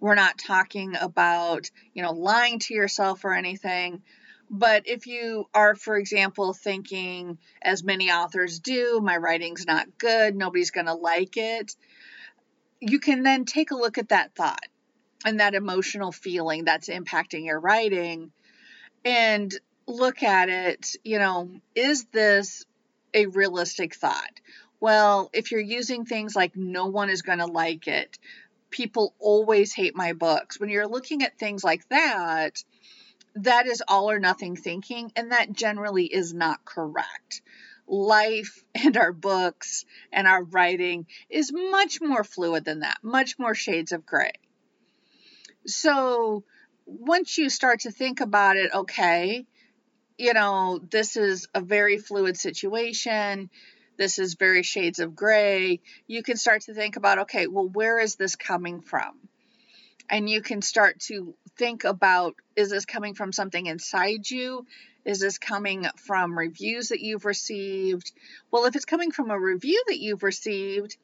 We're 0.00 0.14
not 0.14 0.38
talking 0.38 0.94
about, 0.96 1.70
you 1.94 2.02
know, 2.02 2.12
lying 2.12 2.60
to 2.60 2.74
yourself 2.74 3.24
or 3.24 3.34
anything. 3.34 4.02
But 4.48 4.86
if 4.86 5.06
you 5.06 5.46
are, 5.52 5.74
for 5.74 5.96
example, 5.96 6.52
thinking, 6.52 7.38
as 7.60 7.82
many 7.82 8.10
authors 8.10 8.60
do, 8.60 9.00
my 9.02 9.16
writing's 9.16 9.66
not 9.66 9.98
good, 9.98 10.36
nobody's 10.36 10.70
going 10.70 10.86
to 10.86 10.94
like 10.94 11.36
it, 11.36 11.74
you 12.78 13.00
can 13.00 13.22
then 13.22 13.44
take 13.44 13.72
a 13.72 13.76
look 13.76 13.98
at 13.98 14.10
that 14.10 14.34
thought 14.36 14.66
and 15.26 15.40
that 15.40 15.54
emotional 15.54 16.12
feeling 16.12 16.64
that's 16.64 16.88
impacting 16.88 17.44
your 17.44 17.58
writing 17.58 18.30
and 19.04 19.52
look 19.88 20.22
at 20.22 20.48
it, 20.48 20.94
you 21.02 21.18
know, 21.18 21.50
is 21.74 22.04
this 22.06 22.64
a 23.12 23.26
realistic 23.26 23.94
thought? 23.96 24.40
Well, 24.78 25.28
if 25.32 25.50
you're 25.50 25.60
using 25.60 26.04
things 26.04 26.36
like 26.36 26.56
no 26.56 26.86
one 26.86 27.10
is 27.10 27.22
going 27.22 27.40
to 27.40 27.46
like 27.46 27.88
it, 27.88 28.18
people 28.70 29.14
always 29.18 29.72
hate 29.72 29.96
my 29.96 30.12
books, 30.12 30.60
when 30.60 30.68
you're 30.68 30.86
looking 30.86 31.22
at 31.22 31.38
things 31.38 31.64
like 31.64 31.88
that, 31.88 32.62
that 33.34 33.66
is 33.66 33.82
all 33.88 34.10
or 34.10 34.20
nothing 34.20 34.54
thinking, 34.54 35.10
and 35.16 35.32
that 35.32 35.52
generally 35.52 36.06
is 36.06 36.32
not 36.32 36.64
correct. 36.64 37.42
Life 37.88 38.64
and 38.76 38.96
our 38.96 39.12
books 39.12 39.84
and 40.12 40.28
our 40.28 40.44
writing 40.44 41.06
is 41.28 41.52
much 41.52 42.00
more 42.00 42.22
fluid 42.22 42.64
than 42.64 42.80
that, 42.80 42.98
much 43.02 43.40
more 43.40 43.54
shades 43.56 43.90
of 43.90 44.06
gray. 44.06 44.32
So, 45.66 46.44
once 46.86 47.38
you 47.38 47.50
start 47.50 47.80
to 47.80 47.90
think 47.90 48.20
about 48.20 48.56
it, 48.56 48.72
okay, 48.72 49.46
you 50.18 50.32
know, 50.32 50.80
this 50.90 51.16
is 51.16 51.48
a 51.54 51.60
very 51.60 51.98
fluid 51.98 52.36
situation. 52.36 53.50
This 53.96 54.18
is 54.18 54.34
very 54.34 54.62
shades 54.62 54.98
of 54.98 55.16
gray. 55.16 55.80
You 56.06 56.22
can 56.22 56.36
start 56.36 56.62
to 56.62 56.74
think 56.74 56.96
about, 56.96 57.20
okay, 57.20 57.46
well, 57.46 57.68
where 57.68 57.98
is 57.98 58.16
this 58.16 58.36
coming 58.36 58.80
from? 58.80 59.14
And 60.08 60.30
you 60.30 60.40
can 60.40 60.62
start 60.62 61.00
to 61.08 61.34
think 61.56 61.84
about 61.84 62.36
is 62.54 62.70
this 62.70 62.84
coming 62.84 63.14
from 63.14 63.32
something 63.32 63.66
inside 63.66 64.30
you? 64.30 64.66
Is 65.04 65.20
this 65.20 65.38
coming 65.38 65.86
from 65.96 66.38
reviews 66.38 66.88
that 66.88 67.00
you've 67.00 67.24
received? 67.24 68.12
Well, 68.50 68.66
if 68.66 68.76
it's 68.76 68.84
coming 68.84 69.10
from 69.10 69.30
a 69.30 69.38
review 69.38 69.82
that 69.88 69.98
you've 69.98 70.22
received, 70.22 70.96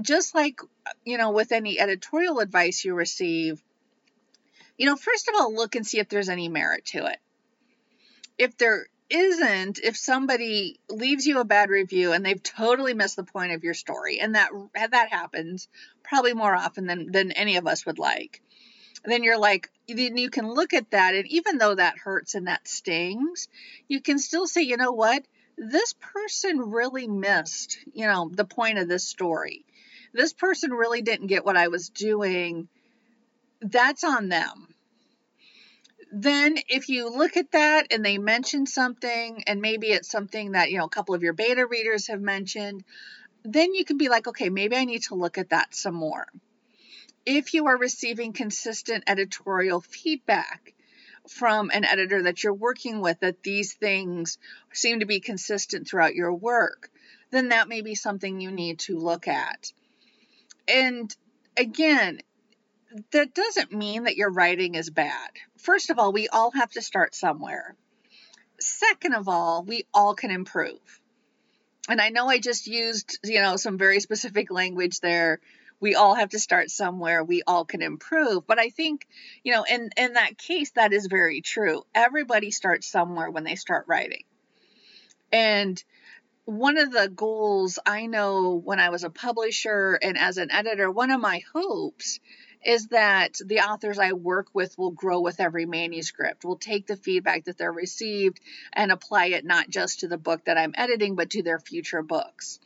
just 0.00 0.34
like, 0.34 0.60
you 1.04 1.16
know, 1.16 1.30
with 1.30 1.52
any 1.52 1.80
editorial 1.80 2.40
advice 2.40 2.84
you 2.84 2.94
receive, 2.94 3.62
you 4.76 4.86
know, 4.86 4.96
first 4.96 5.28
of 5.28 5.34
all, 5.38 5.54
look 5.54 5.74
and 5.74 5.86
see 5.86 5.98
if 5.98 6.08
there's 6.08 6.28
any 6.28 6.48
merit 6.48 6.84
to 6.86 7.06
it 7.06 7.18
if 8.38 8.56
there 8.56 8.86
isn't, 9.08 9.78
if 9.78 9.96
somebody 9.96 10.80
leaves 10.88 11.26
you 11.26 11.40
a 11.40 11.44
bad 11.44 11.70
review 11.70 12.12
and 12.12 12.24
they've 12.24 12.42
totally 12.42 12.94
missed 12.94 13.16
the 13.16 13.24
point 13.24 13.52
of 13.52 13.64
your 13.64 13.74
story, 13.74 14.20
and 14.20 14.34
that 14.34 14.50
that 14.74 15.10
happens 15.10 15.68
probably 16.02 16.34
more 16.34 16.54
often 16.54 16.86
than 16.86 17.12
than 17.12 17.32
any 17.32 17.56
of 17.56 17.66
us 17.66 17.86
would 17.86 17.98
like, 17.98 18.42
then 19.04 19.22
you're 19.22 19.38
like, 19.38 19.70
then 19.88 20.16
you 20.16 20.30
can 20.30 20.48
look 20.48 20.74
at 20.74 20.90
that, 20.90 21.14
and 21.14 21.26
even 21.28 21.58
though 21.58 21.74
that 21.74 21.98
hurts 21.98 22.34
and 22.34 22.48
that 22.48 22.66
stings, 22.66 23.48
you 23.88 24.00
can 24.00 24.18
still 24.18 24.46
say, 24.46 24.62
you 24.62 24.76
know 24.76 24.92
what, 24.92 25.24
this 25.56 25.94
person 26.00 26.58
really 26.58 27.06
missed, 27.06 27.78
you 27.94 28.06
know, 28.06 28.28
the 28.32 28.44
point 28.44 28.78
of 28.78 28.88
this 28.88 29.04
story. 29.04 29.64
This 30.12 30.32
person 30.32 30.70
really 30.72 31.02
didn't 31.02 31.26
get 31.28 31.44
what 31.44 31.56
I 31.56 31.68
was 31.68 31.90
doing. 31.90 32.68
That's 33.60 34.04
on 34.04 34.28
them. 34.28 34.74
Then 36.12 36.56
if 36.68 36.88
you 36.88 37.10
look 37.10 37.36
at 37.36 37.52
that 37.52 37.88
and 37.90 38.04
they 38.04 38.18
mention 38.18 38.66
something 38.66 39.42
and 39.46 39.60
maybe 39.60 39.88
it's 39.88 40.10
something 40.10 40.52
that 40.52 40.70
you 40.70 40.78
know 40.78 40.84
a 40.84 40.90
couple 40.90 41.14
of 41.14 41.22
your 41.22 41.32
beta 41.32 41.66
readers 41.66 42.06
have 42.06 42.20
mentioned 42.20 42.84
then 43.44 43.74
you 43.74 43.84
can 43.84 43.96
be 43.96 44.08
like 44.08 44.26
okay 44.26 44.48
maybe 44.48 44.76
i 44.76 44.84
need 44.84 45.02
to 45.02 45.14
look 45.14 45.38
at 45.38 45.50
that 45.50 45.74
some 45.74 45.94
more. 45.94 46.26
If 47.24 47.54
you 47.54 47.66
are 47.66 47.76
receiving 47.76 48.32
consistent 48.32 49.04
editorial 49.08 49.80
feedback 49.80 50.74
from 51.28 51.70
an 51.70 51.84
editor 51.84 52.22
that 52.22 52.42
you're 52.42 52.54
working 52.54 53.00
with 53.00 53.18
that 53.20 53.42
these 53.42 53.74
things 53.74 54.38
seem 54.72 55.00
to 55.00 55.06
be 55.06 55.20
consistent 55.20 55.88
throughout 55.88 56.14
your 56.14 56.32
work 56.32 56.90
then 57.30 57.48
that 57.48 57.68
may 57.68 57.80
be 57.80 57.96
something 57.96 58.40
you 58.40 58.52
need 58.52 58.78
to 58.78 58.96
look 58.96 59.26
at. 59.26 59.72
And 60.68 61.14
again 61.56 62.20
that 63.12 63.34
doesn't 63.34 63.72
mean 63.72 64.04
that 64.04 64.16
your 64.16 64.30
writing 64.30 64.74
is 64.74 64.90
bad. 64.90 65.30
First 65.58 65.90
of 65.90 65.98
all, 65.98 66.12
we 66.12 66.28
all 66.28 66.50
have 66.52 66.70
to 66.72 66.82
start 66.82 67.14
somewhere. 67.14 67.74
Second 68.60 69.14
of 69.14 69.28
all, 69.28 69.64
we 69.64 69.84
all 69.92 70.14
can 70.14 70.30
improve. 70.30 71.00
And 71.88 72.00
I 72.00 72.08
know 72.08 72.28
I 72.28 72.38
just 72.38 72.66
used, 72.66 73.18
you 73.24 73.40
know, 73.40 73.56
some 73.56 73.78
very 73.78 74.00
specific 74.00 74.50
language 74.50 75.00
there. 75.00 75.40
We 75.78 75.94
all 75.94 76.14
have 76.14 76.30
to 76.30 76.38
start 76.38 76.70
somewhere. 76.70 77.22
We 77.22 77.42
all 77.46 77.64
can 77.64 77.82
improve. 77.82 78.46
But 78.46 78.58
I 78.58 78.70
think, 78.70 79.06
you 79.44 79.52
know, 79.52 79.64
in, 79.64 79.90
in 79.96 80.14
that 80.14 80.38
case, 80.38 80.70
that 80.72 80.92
is 80.92 81.06
very 81.06 81.42
true. 81.42 81.84
Everybody 81.94 82.50
starts 82.50 82.90
somewhere 82.90 83.30
when 83.30 83.44
they 83.44 83.56
start 83.56 83.86
writing. 83.88 84.24
And 85.32 85.82
one 86.44 86.78
of 86.78 86.92
the 86.92 87.08
goals 87.08 87.78
I 87.84 88.06
know 88.06 88.54
when 88.54 88.80
I 88.80 88.88
was 88.88 89.04
a 89.04 89.10
publisher 89.10 89.98
and 90.00 90.16
as 90.16 90.38
an 90.38 90.50
editor, 90.50 90.90
one 90.90 91.10
of 91.10 91.20
my 91.20 91.42
hopes 91.52 92.20
is 92.64 92.88
that 92.88 93.38
the 93.44 93.60
authors 93.60 93.98
I 93.98 94.12
work 94.12 94.48
with 94.52 94.76
will 94.78 94.90
grow 94.90 95.20
with 95.20 95.40
every 95.40 95.66
manuscript, 95.66 96.44
will 96.44 96.56
take 96.56 96.86
the 96.86 96.96
feedback 96.96 97.44
that 97.44 97.58
they're 97.58 97.72
received 97.72 98.40
and 98.72 98.90
apply 98.90 99.26
it 99.26 99.44
not 99.44 99.68
just 99.68 100.00
to 100.00 100.08
the 100.08 100.18
book 100.18 100.44
that 100.44 100.58
I'm 100.58 100.74
editing, 100.76 101.14
but 101.14 101.30
to 101.30 101.42
their 101.42 101.60
future 101.60 102.02
books. 102.02 102.58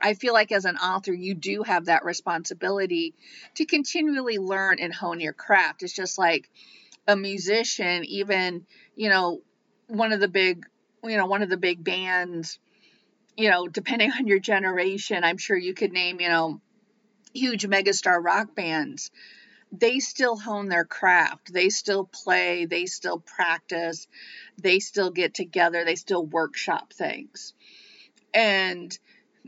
I 0.00 0.14
feel 0.14 0.32
like 0.34 0.52
as 0.52 0.64
an 0.64 0.76
author, 0.76 1.12
you 1.12 1.34
do 1.34 1.62
have 1.62 1.86
that 1.86 2.04
responsibility 2.04 3.14
to 3.54 3.64
continually 3.64 4.38
learn 4.38 4.78
and 4.80 4.92
hone 4.92 5.20
your 5.20 5.32
craft. 5.32 5.82
It's 5.82 5.94
just 5.94 6.18
like 6.18 6.50
a 7.06 7.16
musician, 7.16 8.04
even, 8.04 8.66
you 8.96 9.08
know, 9.08 9.40
one 9.86 10.12
of 10.12 10.20
the 10.20 10.28
big, 10.28 10.66
you 11.02 11.16
know, 11.16 11.26
one 11.26 11.42
of 11.42 11.48
the 11.48 11.56
big 11.56 11.84
bands, 11.84 12.58
you 13.36 13.50
know, 13.50 13.68
depending 13.68 14.10
on 14.18 14.26
your 14.26 14.40
generation, 14.40 15.24
I'm 15.24 15.38
sure 15.38 15.56
you 15.56 15.74
could 15.74 15.92
name, 15.92 16.20
you 16.20 16.28
know, 16.28 16.60
huge 17.34 17.66
megastar 17.66 18.22
rock 18.22 18.54
bands 18.54 19.10
they 19.78 19.98
still 19.98 20.36
hone 20.36 20.68
their 20.68 20.84
craft. 20.84 21.52
They 21.52 21.68
still 21.68 22.04
play, 22.04 22.64
they 22.64 22.86
still 22.86 23.18
practice, 23.18 24.06
they 24.60 24.78
still 24.78 25.10
get 25.10 25.34
together, 25.34 25.84
they 25.84 25.96
still 25.96 26.24
workshop 26.24 26.92
things. 26.92 27.54
And, 28.32 28.96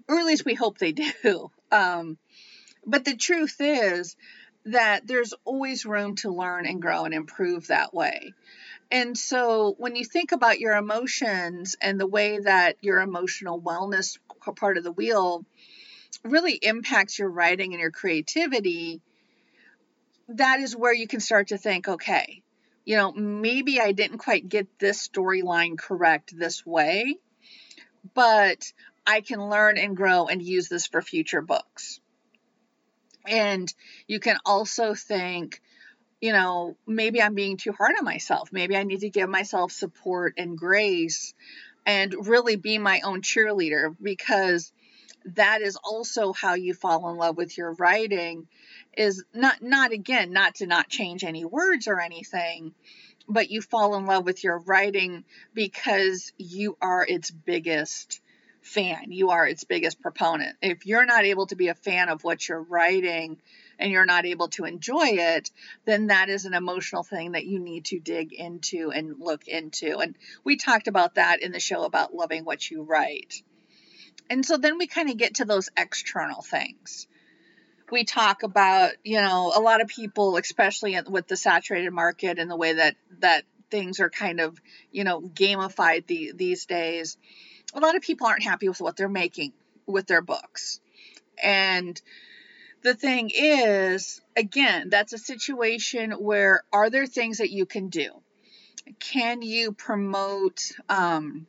or 0.08 0.18
at 0.18 0.26
least 0.26 0.44
we 0.44 0.54
hope 0.54 0.78
they 0.78 0.92
do. 1.22 1.50
Um, 1.70 2.18
but 2.84 3.04
the 3.04 3.16
truth 3.16 3.56
is 3.60 4.16
that 4.64 5.06
there's 5.06 5.34
always 5.44 5.86
room 5.86 6.16
to 6.16 6.30
learn 6.30 6.66
and 6.66 6.82
grow 6.82 7.04
and 7.04 7.14
improve 7.14 7.68
that 7.68 7.94
way. 7.94 8.32
And 8.90 9.16
so 9.16 9.74
when 9.78 9.96
you 9.96 10.04
think 10.04 10.32
about 10.32 10.60
your 10.60 10.76
emotions 10.76 11.76
and 11.80 12.00
the 12.00 12.06
way 12.06 12.38
that 12.38 12.76
your 12.80 13.00
emotional 13.00 13.60
wellness 13.60 14.18
part 14.54 14.76
of 14.76 14.84
the 14.84 14.92
wheel 14.92 15.44
really 16.24 16.54
impacts 16.54 17.18
your 17.18 17.30
writing 17.30 17.72
and 17.72 17.80
your 17.80 17.90
creativity, 17.90 19.00
that 20.28 20.60
is 20.60 20.76
where 20.76 20.94
you 20.94 21.06
can 21.06 21.20
start 21.20 21.48
to 21.48 21.58
think, 21.58 21.88
okay, 21.88 22.42
you 22.84 22.96
know, 22.96 23.12
maybe 23.12 23.80
I 23.80 23.92
didn't 23.92 24.18
quite 24.18 24.48
get 24.48 24.66
this 24.78 25.06
storyline 25.06 25.78
correct 25.78 26.36
this 26.36 26.64
way, 26.64 27.16
but 28.14 28.72
I 29.06 29.20
can 29.20 29.48
learn 29.48 29.78
and 29.78 29.96
grow 29.96 30.26
and 30.26 30.42
use 30.42 30.68
this 30.68 30.86
for 30.86 31.02
future 31.02 31.42
books. 31.42 32.00
And 33.26 33.72
you 34.06 34.20
can 34.20 34.38
also 34.44 34.94
think, 34.94 35.60
you 36.20 36.32
know, 36.32 36.76
maybe 36.86 37.20
I'm 37.20 37.34
being 37.34 37.56
too 37.56 37.72
hard 37.72 37.94
on 37.98 38.04
myself. 38.04 38.52
Maybe 38.52 38.76
I 38.76 38.84
need 38.84 39.00
to 39.00 39.10
give 39.10 39.28
myself 39.28 39.72
support 39.72 40.34
and 40.38 40.56
grace 40.56 41.34
and 41.84 42.26
really 42.26 42.56
be 42.56 42.78
my 42.78 43.00
own 43.00 43.22
cheerleader 43.22 43.94
because 44.00 44.72
that 45.34 45.60
is 45.60 45.76
also 45.76 46.32
how 46.32 46.54
you 46.54 46.72
fall 46.72 47.10
in 47.10 47.16
love 47.16 47.36
with 47.36 47.58
your 47.58 47.72
writing 47.74 48.46
is 48.96 49.24
not 49.34 49.60
not 49.60 49.92
again 49.92 50.32
not 50.32 50.56
to 50.56 50.66
not 50.66 50.88
change 50.88 51.24
any 51.24 51.44
words 51.44 51.88
or 51.88 52.00
anything 52.00 52.72
but 53.28 53.50
you 53.50 53.60
fall 53.60 53.96
in 53.96 54.06
love 54.06 54.24
with 54.24 54.44
your 54.44 54.58
writing 54.58 55.24
because 55.52 56.32
you 56.38 56.76
are 56.80 57.04
its 57.04 57.30
biggest 57.30 58.20
fan. 58.62 59.10
You 59.10 59.30
are 59.30 59.46
its 59.46 59.64
biggest 59.64 60.00
proponent. 60.00 60.56
If 60.62 60.86
you're 60.86 61.06
not 61.06 61.24
able 61.24 61.46
to 61.46 61.56
be 61.56 61.68
a 61.68 61.74
fan 61.74 62.08
of 62.08 62.24
what 62.24 62.48
you're 62.48 62.62
writing 62.62 63.40
and 63.78 63.90
you're 63.90 64.06
not 64.06 64.26
able 64.26 64.48
to 64.48 64.64
enjoy 64.64 65.08
it 65.12 65.50
then 65.84 66.06
that 66.08 66.28
is 66.28 66.44
an 66.44 66.54
emotional 66.54 67.02
thing 67.02 67.32
that 67.32 67.46
you 67.46 67.58
need 67.58 67.86
to 67.86 67.98
dig 67.98 68.32
into 68.32 68.92
and 68.92 69.18
look 69.18 69.48
into. 69.48 69.98
And 69.98 70.16
we 70.44 70.56
talked 70.56 70.88
about 70.88 71.16
that 71.16 71.42
in 71.42 71.52
the 71.52 71.60
show 71.60 71.82
about 71.82 72.14
loving 72.14 72.44
what 72.44 72.70
you 72.70 72.82
write 72.82 73.42
and 74.28 74.44
so 74.44 74.56
then 74.56 74.78
we 74.78 74.86
kind 74.86 75.10
of 75.10 75.16
get 75.16 75.36
to 75.36 75.44
those 75.44 75.70
external 75.76 76.42
things. 76.42 77.06
We 77.90 78.04
talk 78.04 78.42
about, 78.42 78.92
you 79.04 79.20
know, 79.20 79.52
a 79.54 79.60
lot 79.60 79.80
of 79.80 79.86
people, 79.88 80.36
especially 80.36 80.98
with 81.08 81.28
the 81.28 81.36
saturated 81.36 81.92
market 81.92 82.38
and 82.38 82.50
the 82.50 82.56
way 82.56 82.72
that 82.72 82.96
that 83.20 83.44
things 83.70 84.00
are 84.00 84.10
kind 84.10 84.40
of, 84.40 84.60
you 84.90 85.04
know, 85.04 85.20
gamified 85.20 86.06
the, 86.06 86.32
these 86.34 86.66
days. 86.66 87.16
A 87.74 87.80
lot 87.80 87.96
of 87.96 88.02
people 88.02 88.26
aren't 88.26 88.42
happy 88.42 88.68
with 88.68 88.80
what 88.80 88.96
they're 88.96 89.08
making 89.08 89.52
with 89.86 90.06
their 90.06 90.22
books. 90.22 90.80
And 91.42 92.00
the 92.82 92.94
thing 92.94 93.30
is, 93.34 94.20
again, 94.36 94.88
that's 94.90 95.12
a 95.12 95.18
situation 95.18 96.12
where 96.12 96.62
are 96.72 96.90
there 96.90 97.06
things 97.06 97.38
that 97.38 97.50
you 97.50 97.66
can 97.66 97.88
do? 97.88 98.10
Can 99.00 99.42
you 99.42 99.72
promote 99.72 100.72
um, 100.88 101.46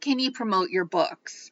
can 0.00 0.18
you 0.18 0.32
promote 0.32 0.70
your 0.70 0.84
books? 0.84 1.50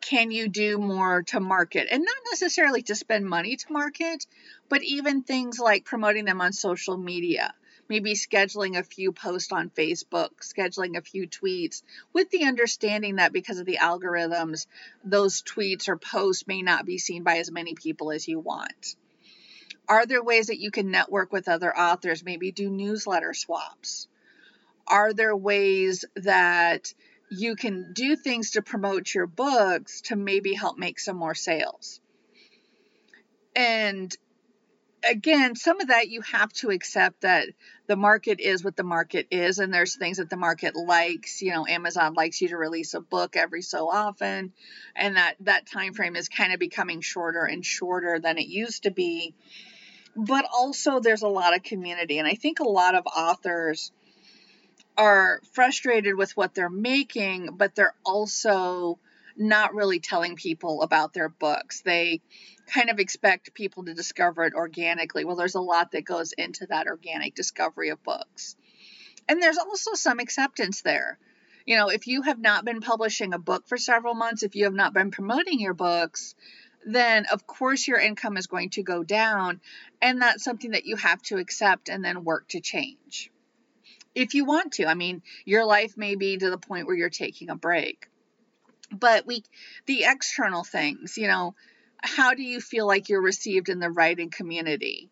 Can 0.00 0.30
you 0.30 0.48
do 0.48 0.78
more 0.78 1.22
to 1.22 1.40
market? 1.40 1.88
And 1.90 2.04
not 2.04 2.16
necessarily 2.30 2.82
to 2.82 2.94
spend 2.94 3.24
money 3.24 3.56
to 3.56 3.72
market, 3.72 4.26
but 4.68 4.82
even 4.82 5.22
things 5.22 5.58
like 5.58 5.84
promoting 5.84 6.24
them 6.24 6.40
on 6.40 6.52
social 6.52 6.96
media. 6.96 7.54
Maybe 7.88 8.14
scheduling 8.14 8.78
a 8.78 8.82
few 8.82 9.12
posts 9.12 9.52
on 9.52 9.70
Facebook, 9.70 10.30
scheduling 10.42 10.96
a 10.96 11.02
few 11.02 11.28
tweets, 11.28 11.82
with 12.12 12.30
the 12.30 12.44
understanding 12.44 13.16
that 13.16 13.32
because 13.32 13.58
of 13.58 13.66
the 13.66 13.78
algorithms, 13.80 14.66
those 15.04 15.42
tweets 15.42 15.88
or 15.88 15.96
posts 15.96 16.46
may 16.46 16.62
not 16.62 16.86
be 16.86 16.98
seen 16.98 17.22
by 17.22 17.38
as 17.38 17.50
many 17.50 17.74
people 17.74 18.10
as 18.10 18.26
you 18.26 18.38
want. 18.40 18.96
Are 19.86 20.06
there 20.06 20.22
ways 20.22 20.46
that 20.46 20.58
you 20.58 20.70
can 20.70 20.90
network 20.90 21.30
with 21.30 21.48
other 21.48 21.76
authors, 21.76 22.24
maybe 22.24 22.52
do 22.52 22.70
newsletter 22.70 23.34
swaps? 23.34 24.08
Are 24.86 25.12
there 25.12 25.36
ways 25.36 26.04
that 26.16 26.92
you 27.36 27.56
can 27.56 27.92
do 27.92 28.16
things 28.16 28.52
to 28.52 28.62
promote 28.62 29.12
your 29.14 29.26
books 29.26 30.02
to 30.02 30.16
maybe 30.16 30.54
help 30.54 30.78
make 30.78 30.98
some 30.98 31.16
more 31.16 31.34
sales. 31.34 32.00
And 33.56 34.14
again, 35.08 35.54
some 35.54 35.80
of 35.80 35.88
that 35.88 36.08
you 36.08 36.22
have 36.22 36.52
to 36.54 36.70
accept 36.70 37.22
that 37.22 37.48
the 37.86 37.96
market 37.96 38.40
is 38.40 38.64
what 38.64 38.76
the 38.76 38.84
market 38.84 39.28
is, 39.30 39.58
and 39.58 39.72
there's 39.72 39.96
things 39.96 40.16
that 40.16 40.30
the 40.30 40.36
market 40.36 40.74
likes. 40.74 41.42
You 41.42 41.52
know, 41.52 41.66
Amazon 41.66 42.14
likes 42.14 42.40
you 42.40 42.48
to 42.48 42.56
release 42.56 42.94
a 42.94 43.00
book 43.00 43.36
every 43.36 43.62
so 43.62 43.90
often, 43.90 44.52
and 44.96 45.16
that 45.16 45.36
that 45.40 45.66
time 45.66 45.92
frame 45.92 46.16
is 46.16 46.28
kind 46.28 46.52
of 46.52 46.58
becoming 46.58 47.00
shorter 47.00 47.44
and 47.44 47.64
shorter 47.64 48.18
than 48.18 48.38
it 48.38 48.46
used 48.46 48.84
to 48.84 48.90
be. 48.90 49.34
But 50.16 50.46
also, 50.52 51.00
there's 51.00 51.22
a 51.22 51.28
lot 51.28 51.54
of 51.54 51.62
community, 51.62 52.18
and 52.18 52.28
I 52.28 52.34
think 52.34 52.60
a 52.60 52.68
lot 52.68 52.94
of 52.94 53.06
authors 53.06 53.92
are 54.96 55.40
frustrated 55.52 56.16
with 56.16 56.36
what 56.36 56.54
they're 56.54 56.70
making, 56.70 57.50
but 57.56 57.74
they're 57.74 57.94
also 58.04 58.98
not 59.36 59.74
really 59.74 59.98
telling 59.98 60.36
people 60.36 60.82
about 60.82 61.12
their 61.12 61.28
books. 61.28 61.80
They 61.80 62.20
kind 62.66 62.90
of 62.90 62.98
expect 62.98 63.54
people 63.54 63.84
to 63.84 63.94
discover 63.94 64.44
it 64.44 64.54
organically. 64.54 65.24
Well, 65.24 65.36
there's 65.36 65.56
a 65.56 65.60
lot 65.60 65.92
that 65.92 66.04
goes 66.04 66.32
into 66.32 66.66
that 66.66 66.86
organic 66.86 67.34
discovery 67.34 67.90
of 67.90 68.02
books. 68.02 68.56
And 69.28 69.42
there's 69.42 69.58
also 69.58 69.94
some 69.94 70.20
acceptance 70.20 70.82
there. 70.82 71.18
You 71.66 71.76
know, 71.76 71.88
if 71.88 72.06
you 72.06 72.22
have 72.22 72.38
not 72.38 72.64
been 72.64 72.80
publishing 72.80 73.32
a 73.32 73.38
book 73.38 73.66
for 73.66 73.78
several 73.78 74.14
months, 74.14 74.42
if 74.42 74.54
you 74.54 74.64
have 74.64 74.74
not 74.74 74.92
been 74.92 75.10
promoting 75.10 75.60
your 75.60 75.74
books, 75.74 76.34
then 76.86 77.24
of 77.32 77.46
course 77.46 77.88
your 77.88 77.98
income 77.98 78.36
is 78.36 78.46
going 78.46 78.70
to 78.70 78.82
go 78.82 79.02
down. 79.02 79.60
And 80.00 80.20
that's 80.20 80.44
something 80.44 80.72
that 80.72 80.84
you 80.84 80.96
have 80.96 81.22
to 81.22 81.38
accept 81.38 81.88
and 81.88 82.04
then 82.04 82.24
work 82.24 82.48
to 82.48 82.60
change 82.60 83.30
if 84.14 84.34
you 84.34 84.44
want 84.44 84.74
to. 84.74 84.86
I 84.86 84.94
mean, 84.94 85.22
your 85.44 85.64
life 85.64 85.96
may 85.96 86.14
be 86.14 86.36
to 86.36 86.50
the 86.50 86.58
point 86.58 86.86
where 86.86 86.96
you're 86.96 87.10
taking 87.10 87.50
a 87.50 87.56
break. 87.56 88.08
But 88.90 89.26
we, 89.26 89.42
the 89.86 90.04
external 90.04 90.62
things, 90.62 91.16
you 91.16 91.26
know, 91.26 91.54
how 92.02 92.34
do 92.34 92.42
you 92.42 92.60
feel 92.60 92.86
like 92.86 93.08
you're 93.08 93.22
received 93.22 93.68
in 93.68 93.80
the 93.80 93.90
writing 93.90 94.30
community? 94.30 95.10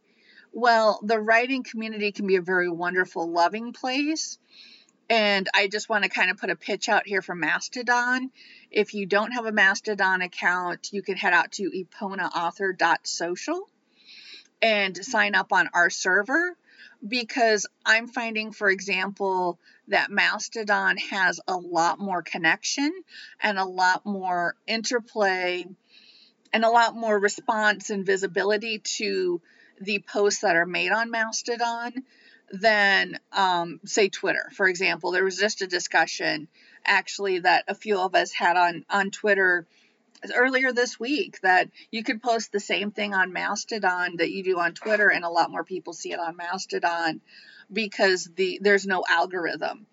Well, 0.53 1.01
the 1.03 1.19
writing 1.19 1.62
community 1.62 2.12
can 2.12 2.27
be 2.27 2.37
a 2.37 2.43
very 2.43 2.69
wonderful, 2.69 3.31
loving 3.31 3.73
place. 3.73 4.38
And 5.09 5.49
I 5.55 5.69
just 5.69 5.88
want 5.88 6.05
to 6.05 6.11
kind 6.11 6.31
of 6.31 6.37
put 6.37 6.51
a 6.51 6.57
pitch 6.57 6.88
out 6.88 7.07
here 7.07 7.23
for 7.23 7.35
Mastodon. 7.35 8.31
If 8.71 8.95
you 8.95 9.07
don't 9.07 9.33
have 9.33 9.47
a 9.47 9.53
Mastodon 9.53 10.23
account, 10.23 10.91
you 10.93 11.03
can 11.03 11.17
head 11.17 11.33
out 11.33 11.53
to 11.53 11.71
eponaauthor.social 11.71 13.69
and 14.61 14.97
sign 15.05 15.35
up 15.35 15.53
on 15.53 15.69
our 15.75 15.91
server 15.91 16.57
because 17.07 17.67
I'm 17.85 18.09
finding, 18.09 18.53
for 18.53 18.71
example, 18.71 19.59
that 19.88 20.11
Mastodon 20.11 20.97
has 20.97 21.41
a 21.49 21.57
lot 21.57 21.99
more 21.99 22.23
connection 22.23 22.93
and 23.41 23.59
a 23.59 23.65
lot 23.65 24.07
more 24.07 24.55
interplay 24.67 25.65
and 26.53 26.65
a 26.65 26.71
lot 26.71 26.95
more 26.95 27.19
response 27.19 27.91
and 27.91 28.07
visibility 28.07 28.79
to 28.79 29.41
the 29.81 29.99
posts 30.01 30.43
that 30.43 30.57
are 30.57 30.67
made 30.67 30.93
on 30.93 31.11
Mastodon 31.11 31.93
than, 32.53 33.19
um, 33.33 33.81
say, 33.85 34.09
Twitter. 34.09 34.51
For 34.55 34.69
example, 34.69 35.11
there 35.11 35.25
was 35.25 35.38
just 35.38 35.62
a 35.62 35.67
discussion 35.67 36.49
actually 36.85 37.41
that 37.41 37.65
a 37.69 37.75
few 37.75 37.99
of 37.99 38.15
us 38.15 38.33
had 38.33 38.57
on 38.57 38.85
on 38.91 39.11
Twitter 39.11 39.67
earlier 40.31 40.73
this 40.73 41.01
week 41.01 41.41
that 41.41 41.69
you 41.91 42.03
could 42.05 42.23
post 42.23 42.53
the 42.53 42.61
same 42.61 42.91
thing 42.91 43.15
on 43.15 43.33
Mastodon 43.33 44.17
that 44.17 44.31
you 44.31 44.45
do 44.45 44.59
on 44.59 44.75
Twitter, 44.75 45.09
and 45.09 45.25
a 45.25 45.31
lot 45.31 45.51
more 45.51 45.65
people 45.65 45.93
see 45.93 46.13
it 46.13 46.21
on 46.21 46.37
Mastodon 46.37 47.21
because 47.73 48.31
the 48.37 48.59
there's 48.63 48.87
no 48.87 49.05
algorithm. 49.09 49.87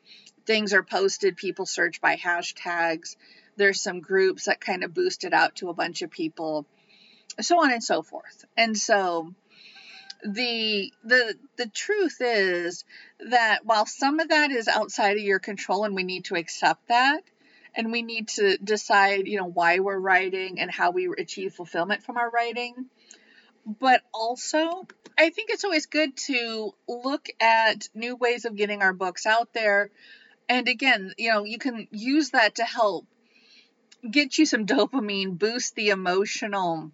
Things 0.46 0.74
are 0.74 0.84
posted, 0.84 1.38
people 1.38 1.66
search 1.66 2.02
by 2.02 2.16
hashtags. 2.16 3.16
There's 3.56 3.82
some 3.82 4.00
groups 4.02 4.46
that 4.46 4.62
kind 4.62 4.84
of 4.84 4.94
boost 4.94 5.24
it 5.24 5.34
out 5.34 5.56
to 5.58 5.70
a 5.70 5.74
bunch 5.74 6.02
of 6.02 6.12
people, 6.12 6.66
so 7.42 7.62
on 7.62 7.72
and 7.72 7.84
so 7.84 8.02
forth. 8.02 8.46
And 8.56 8.78
so 8.78 9.34
the 10.24 10.92
the 11.04 11.36
the 11.56 11.68
truth 11.68 12.18
is 12.20 12.84
that 13.30 13.66
while 13.66 13.86
some 13.86 14.20
of 14.20 14.30
that 14.30 14.52
is 14.52 14.68
outside 14.68 15.18
of 15.18 15.24
your 15.24 15.40
control 15.40 15.86
and 15.86 15.96
we 15.96 16.04
need 16.04 16.26
to 16.26 16.36
accept 16.36 16.88
that 16.90 17.22
and 17.76 17.92
we 17.92 18.02
need 18.02 18.28
to 18.30 18.58
decide, 18.58 19.28
you 19.28 19.38
know, 19.38 19.46
why 19.46 19.80
we're 19.80 20.00
writing 20.00 20.60
and 20.60 20.72
how 20.72 20.92
we 20.92 21.10
achieve 21.18 21.54
fulfillment 21.54 22.04
from 22.04 22.18
our 22.18 22.30
writing. 22.30 22.86
But 23.66 24.02
also, 24.14 24.88
I 25.18 25.30
think 25.30 25.50
it's 25.50 25.64
always 25.64 25.86
good 25.86 26.16
to 26.28 26.74
look 26.88 27.28
at 27.40 27.90
new 27.94 28.16
ways 28.16 28.46
of 28.46 28.56
getting 28.56 28.82
our 28.82 28.94
books 28.94 29.26
out 29.26 29.54
there. 29.54 29.92
And 30.48 30.68
again, 30.68 31.14
you 31.18 31.32
know, 31.32 31.44
you 31.44 31.60
can 31.60 31.88
use 31.92 32.32
that 32.32 32.56
to 32.56 32.64
help 32.64 33.06
get 34.10 34.38
you 34.38 34.46
some 34.46 34.66
dopamine, 34.66 35.38
boost 35.38 35.76
the 35.76 35.90
emotional 35.90 36.92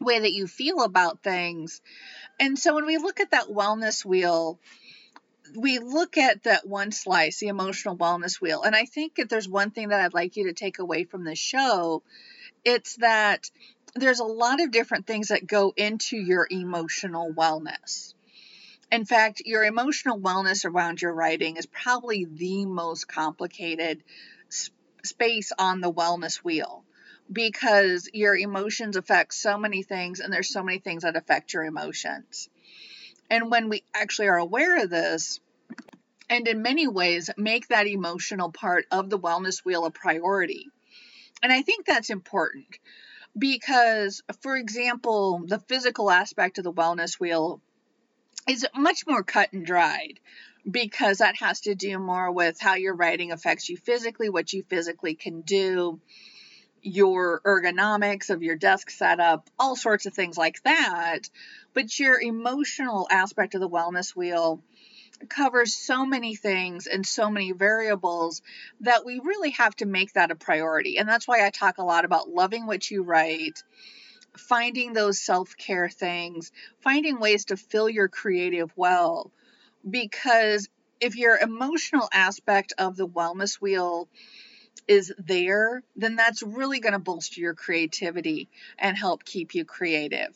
way 0.00 0.18
that 0.18 0.32
you 0.32 0.46
feel 0.46 0.82
about 0.82 1.22
things. 1.22 1.80
And 2.40 2.58
so 2.58 2.74
when 2.74 2.86
we 2.86 2.96
look 2.96 3.20
at 3.20 3.30
that 3.30 3.48
wellness 3.48 4.04
wheel, 4.04 4.58
we 5.56 5.78
look 5.78 6.16
at 6.16 6.44
that 6.44 6.66
one 6.66 6.92
slice, 6.92 7.38
the 7.38 7.48
emotional 7.48 7.96
wellness 7.96 8.40
wheel. 8.40 8.62
And 8.62 8.74
I 8.74 8.84
think 8.84 9.18
if 9.18 9.28
there's 9.28 9.48
one 9.48 9.70
thing 9.70 9.88
that 9.88 10.00
I'd 10.00 10.14
like 10.14 10.36
you 10.36 10.46
to 10.46 10.52
take 10.52 10.78
away 10.78 11.04
from 11.04 11.24
the 11.24 11.34
show, 11.34 12.02
it's 12.64 12.96
that 12.96 13.50
there's 13.94 14.20
a 14.20 14.24
lot 14.24 14.60
of 14.60 14.70
different 14.70 15.06
things 15.06 15.28
that 15.28 15.46
go 15.46 15.72
into 15.76 16.16
your 16.16 16.46
emotional 16.50 17.32
wellness. 17.32 18.14
In 18.90 19.04
fact, 19.04 19.42
your 19.44 19.64
emotional 19.64 20.18
wellness 20.18 20.64
around 20.64 21.02
your 21.02 21.14
writing 21.14 21.56
is 21.56 21.66
probably 21.66 22.24
the 22.24 22.66
most 22.66 23.08
complicated 23.08 24.02
sp- 24.52 24.76
space 25.04 25.52
on 25.58 25.80
the 25.80 25.92
wellness 25.92 26.36
wheel 26.36 26.84
because 27.30 28.08
your 28.12 28.36
emotions 28.36 28.96
affect 28.96 29.34
so 29.34 29.56
many 29.56 29.82
things 29.82 30.20
and 30.20 30.32
there's 30.32 30.52
so 30.52 30.62
many 30.62 30.78
things 30.78 31.02
that 31.02 31.16
affect 31.16 31.54
your 31.54 31.64
emotions. 31.64 32.48
And 33.32 33.50
when 33.50 33.70
we 33.70 33.82
actually 33.94 34.28
are 34.28 34.36
aware 34.36 34.84
of 34.84 34.90
this, 34.90 35.40
and 36.28 36.46
in 36.46 36.60
many 36.60 36.86
ways 36.86 37.30
make 37.38 37.68
that 37.68 37.86
emotional 37.86 38.52
part 38.52 38.84
of 38.90 39.08
the 39.08 39.18
wellness 39.18 39.64
wheel 39.64 39.86
a 39.86 39.90
priority. 39.90 40.68
And 41.42 41.50
I 41.50 41.62
think 41.62 41.86
that's 41.86 42.10
important 42.10 42.66
because, 43.36 44.22
for 44.42 44.54
example, 44.54 45.44
the 45.46 45.60
physical 45.60 46.10
aspect 46.10 46.58
of 46.58 46.64
the 46.64 46.74
wellness 46.74 47.18
wheel 47.18 47.62
is 48.46 48.66
much 48.76 49.06
more 49.06 49.22
cut 49.22 49.54
and 49.54 49.64
dried 49.64 50.20
because 50.70 51.18
that 51.18 51.36
has 51.36 51.62
to 51.62 51.74
do 51.74 51.98
more 51.98 52.30
with 52.30 52.60
how 52.60 52.74
your 52.74 52.94
writing 52.94 53.32
affects 53.32 53.66
you 53.70 53.78
physically, 53.78 54.28
what 54.28 54.52
you 54.52 54.62
physically 54.68 55.14
can 55.14 55.40
do, 55.40 55.98
your 56.82 57.40
ergonomics 57.44 58.30
of 58.30 58.42
your 58.42 58.56
desk 58.56 58.90
setup, 58.90 59.48
all 59.58 59.76
sorts 59.76 60.06
of 60.06 60.14
things 60.14 60.36
like 60.36 60.62
that. 60.64 61.30
But 61.74 61.98
your 61.98 62.20
emotional 62.20 63.06
aspect 63.10 63.54
of 63.54 63.60
the 63.60 63.68
wellness 63.68 64.14
wheel 64.14 64.60
covers 65.28 65.74
so 65.74 66.04
many 66.04 66.34
things 66.34 66.86
and 66.86 67.06
so 67.06 67.30
many 67.30 67.52
variables 67.52 68.42
that 68.80 69.04
we 69.04 69.20
really 69.20 69.50
have 69.50 69.74
to 69.76 69.86
make 69.86 70.12
that 70.14 70.30
a 70.30 70.34
priority. 70.34 70.98
And 70.98 71.08
that's 71.08 71.28
why 71.28 71.46
I 71.46 71.50
talk 71.50 71.78
a 71.78 71.84
lot 71.84 72.04
about 72.04 72.28
loving 72.28 72.66
what 72.66 72.90
you 72.90 73.02
write, 73.02 73.62
finding 74.36 74.92
those 74.92 75.20
self 75.20 75.56
care 75.56 75.88
things, 75.88 76.50
finding 76.80 77.20
ways 77.20 77.46
to 77.46 77.56
fill 77.56 77.88
your 77.88 78.08
creative 78.08 78.72
well. 78.76 79.30
Because 79.88 80.68
if 81.00 81.16
your 81.16 81.36
emotional 81.36 82.08
aspect 82.12 82.72
of 82.78 82.96
the 82.96 83.08
wellness 83.08 83.60
wheel 83.60 84.08
is 84.88 85.12
there, 85.18 85.82
then 85.96 86.16
that's 86.16 86.42
really 86.42 86.80
going 86.80 86.92
to 86.92 86.98
bolster 86.98 87.40
your 87.40 87.54
creativity 87.54 88.48
and 88.78 88.96
help 88.96 89.24
keep 89.24 89.54
you 89.54 89.64
creative. 89.64 90.34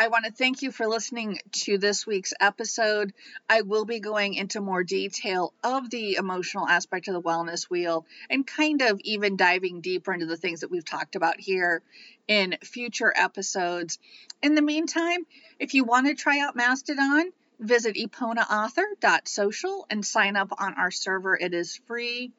I 0.00 0.08
want 0.08 0.24
to 0.24 0.32
thank 0.32 0.62
you 0.62 0.72
for 0.72 0.86
listening 0.86 1.40
to 1.52 1.76
this 1.76 2.06
week's 2.06 2.32
episode. 2.40 3.12
I 3.50 3.60
will 3.60 3.84
be 3.84 4.00
going 4.00 4.32
into 4.32 4.62
more 4.62 4.82
detail 4.82 5.52
of 5.62 5.90
the 5.90 6.14
emotional 6.14 6.66
aspect 6.66 7.08
of 7.08 7.12
the 7.12 7.20
wellness 7.20 7.64
wheel 7.64 8.06
and 8.30 8.46
kind 8.46 8.80
of 8.80 8.98
even 9.04 9.36
diving 9.36 9.82
deeper 9.82 10.14
into 10.14 10.24
the 10.24 10.38
things 10.38 10.60
that 10.60 10.70
we've 10.70 10.86
talked 10.86 11.16
about 11.16 11.38
here 11.38 11.82
in 12.26 12.56
future 12.62 13.12
episodes. 13.14 13.98
In 14.42 14.54
the 14.54 14.62
meantime, 14.62 15.26
if 15.58 15.74
you 15.74 15.84
want 15.84 16.06
to 16.06 16.14
try 16.14 16.38
out 16.38 16.56
Mastodon, 16.56 17.30
visit 17.58 17.96
eponaauthor.social 17.96 19.86
and 19.90 20.06
sign 20.06 20.34
up 20.34 20.48
on 20.58 20.74
our 20.74 20.90
server. 20.90 21.36
It 21.36 21.52
is 21.52 21.76
free. 21.86 22.32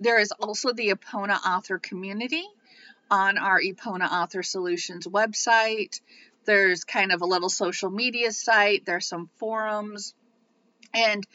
There 0.00 0.18
is 0.18 0.32
also 0.32 0.72
the 0.72 0.88
Epona 0.88 1.38
Author 1.46 1.78
community 1.78 2.46
on 3.10 3.36
our 3.36 3.60
Epona 3.60 4.10
Author 4.10 4.42
Solutions 4.42 5.06
website. 5.06 6.00
There's 6.46 6.84
kind 6.84 7.12
of 7.12 7.20
a 7.20 7.26
little 7.26 7.50
social 7.50 7.90
media 7.90 8.32
site, 8.32 8.86
there's 8.86 9.06
some 9.06 9.28
forums, 9.36 10.14
and 10.94 11.26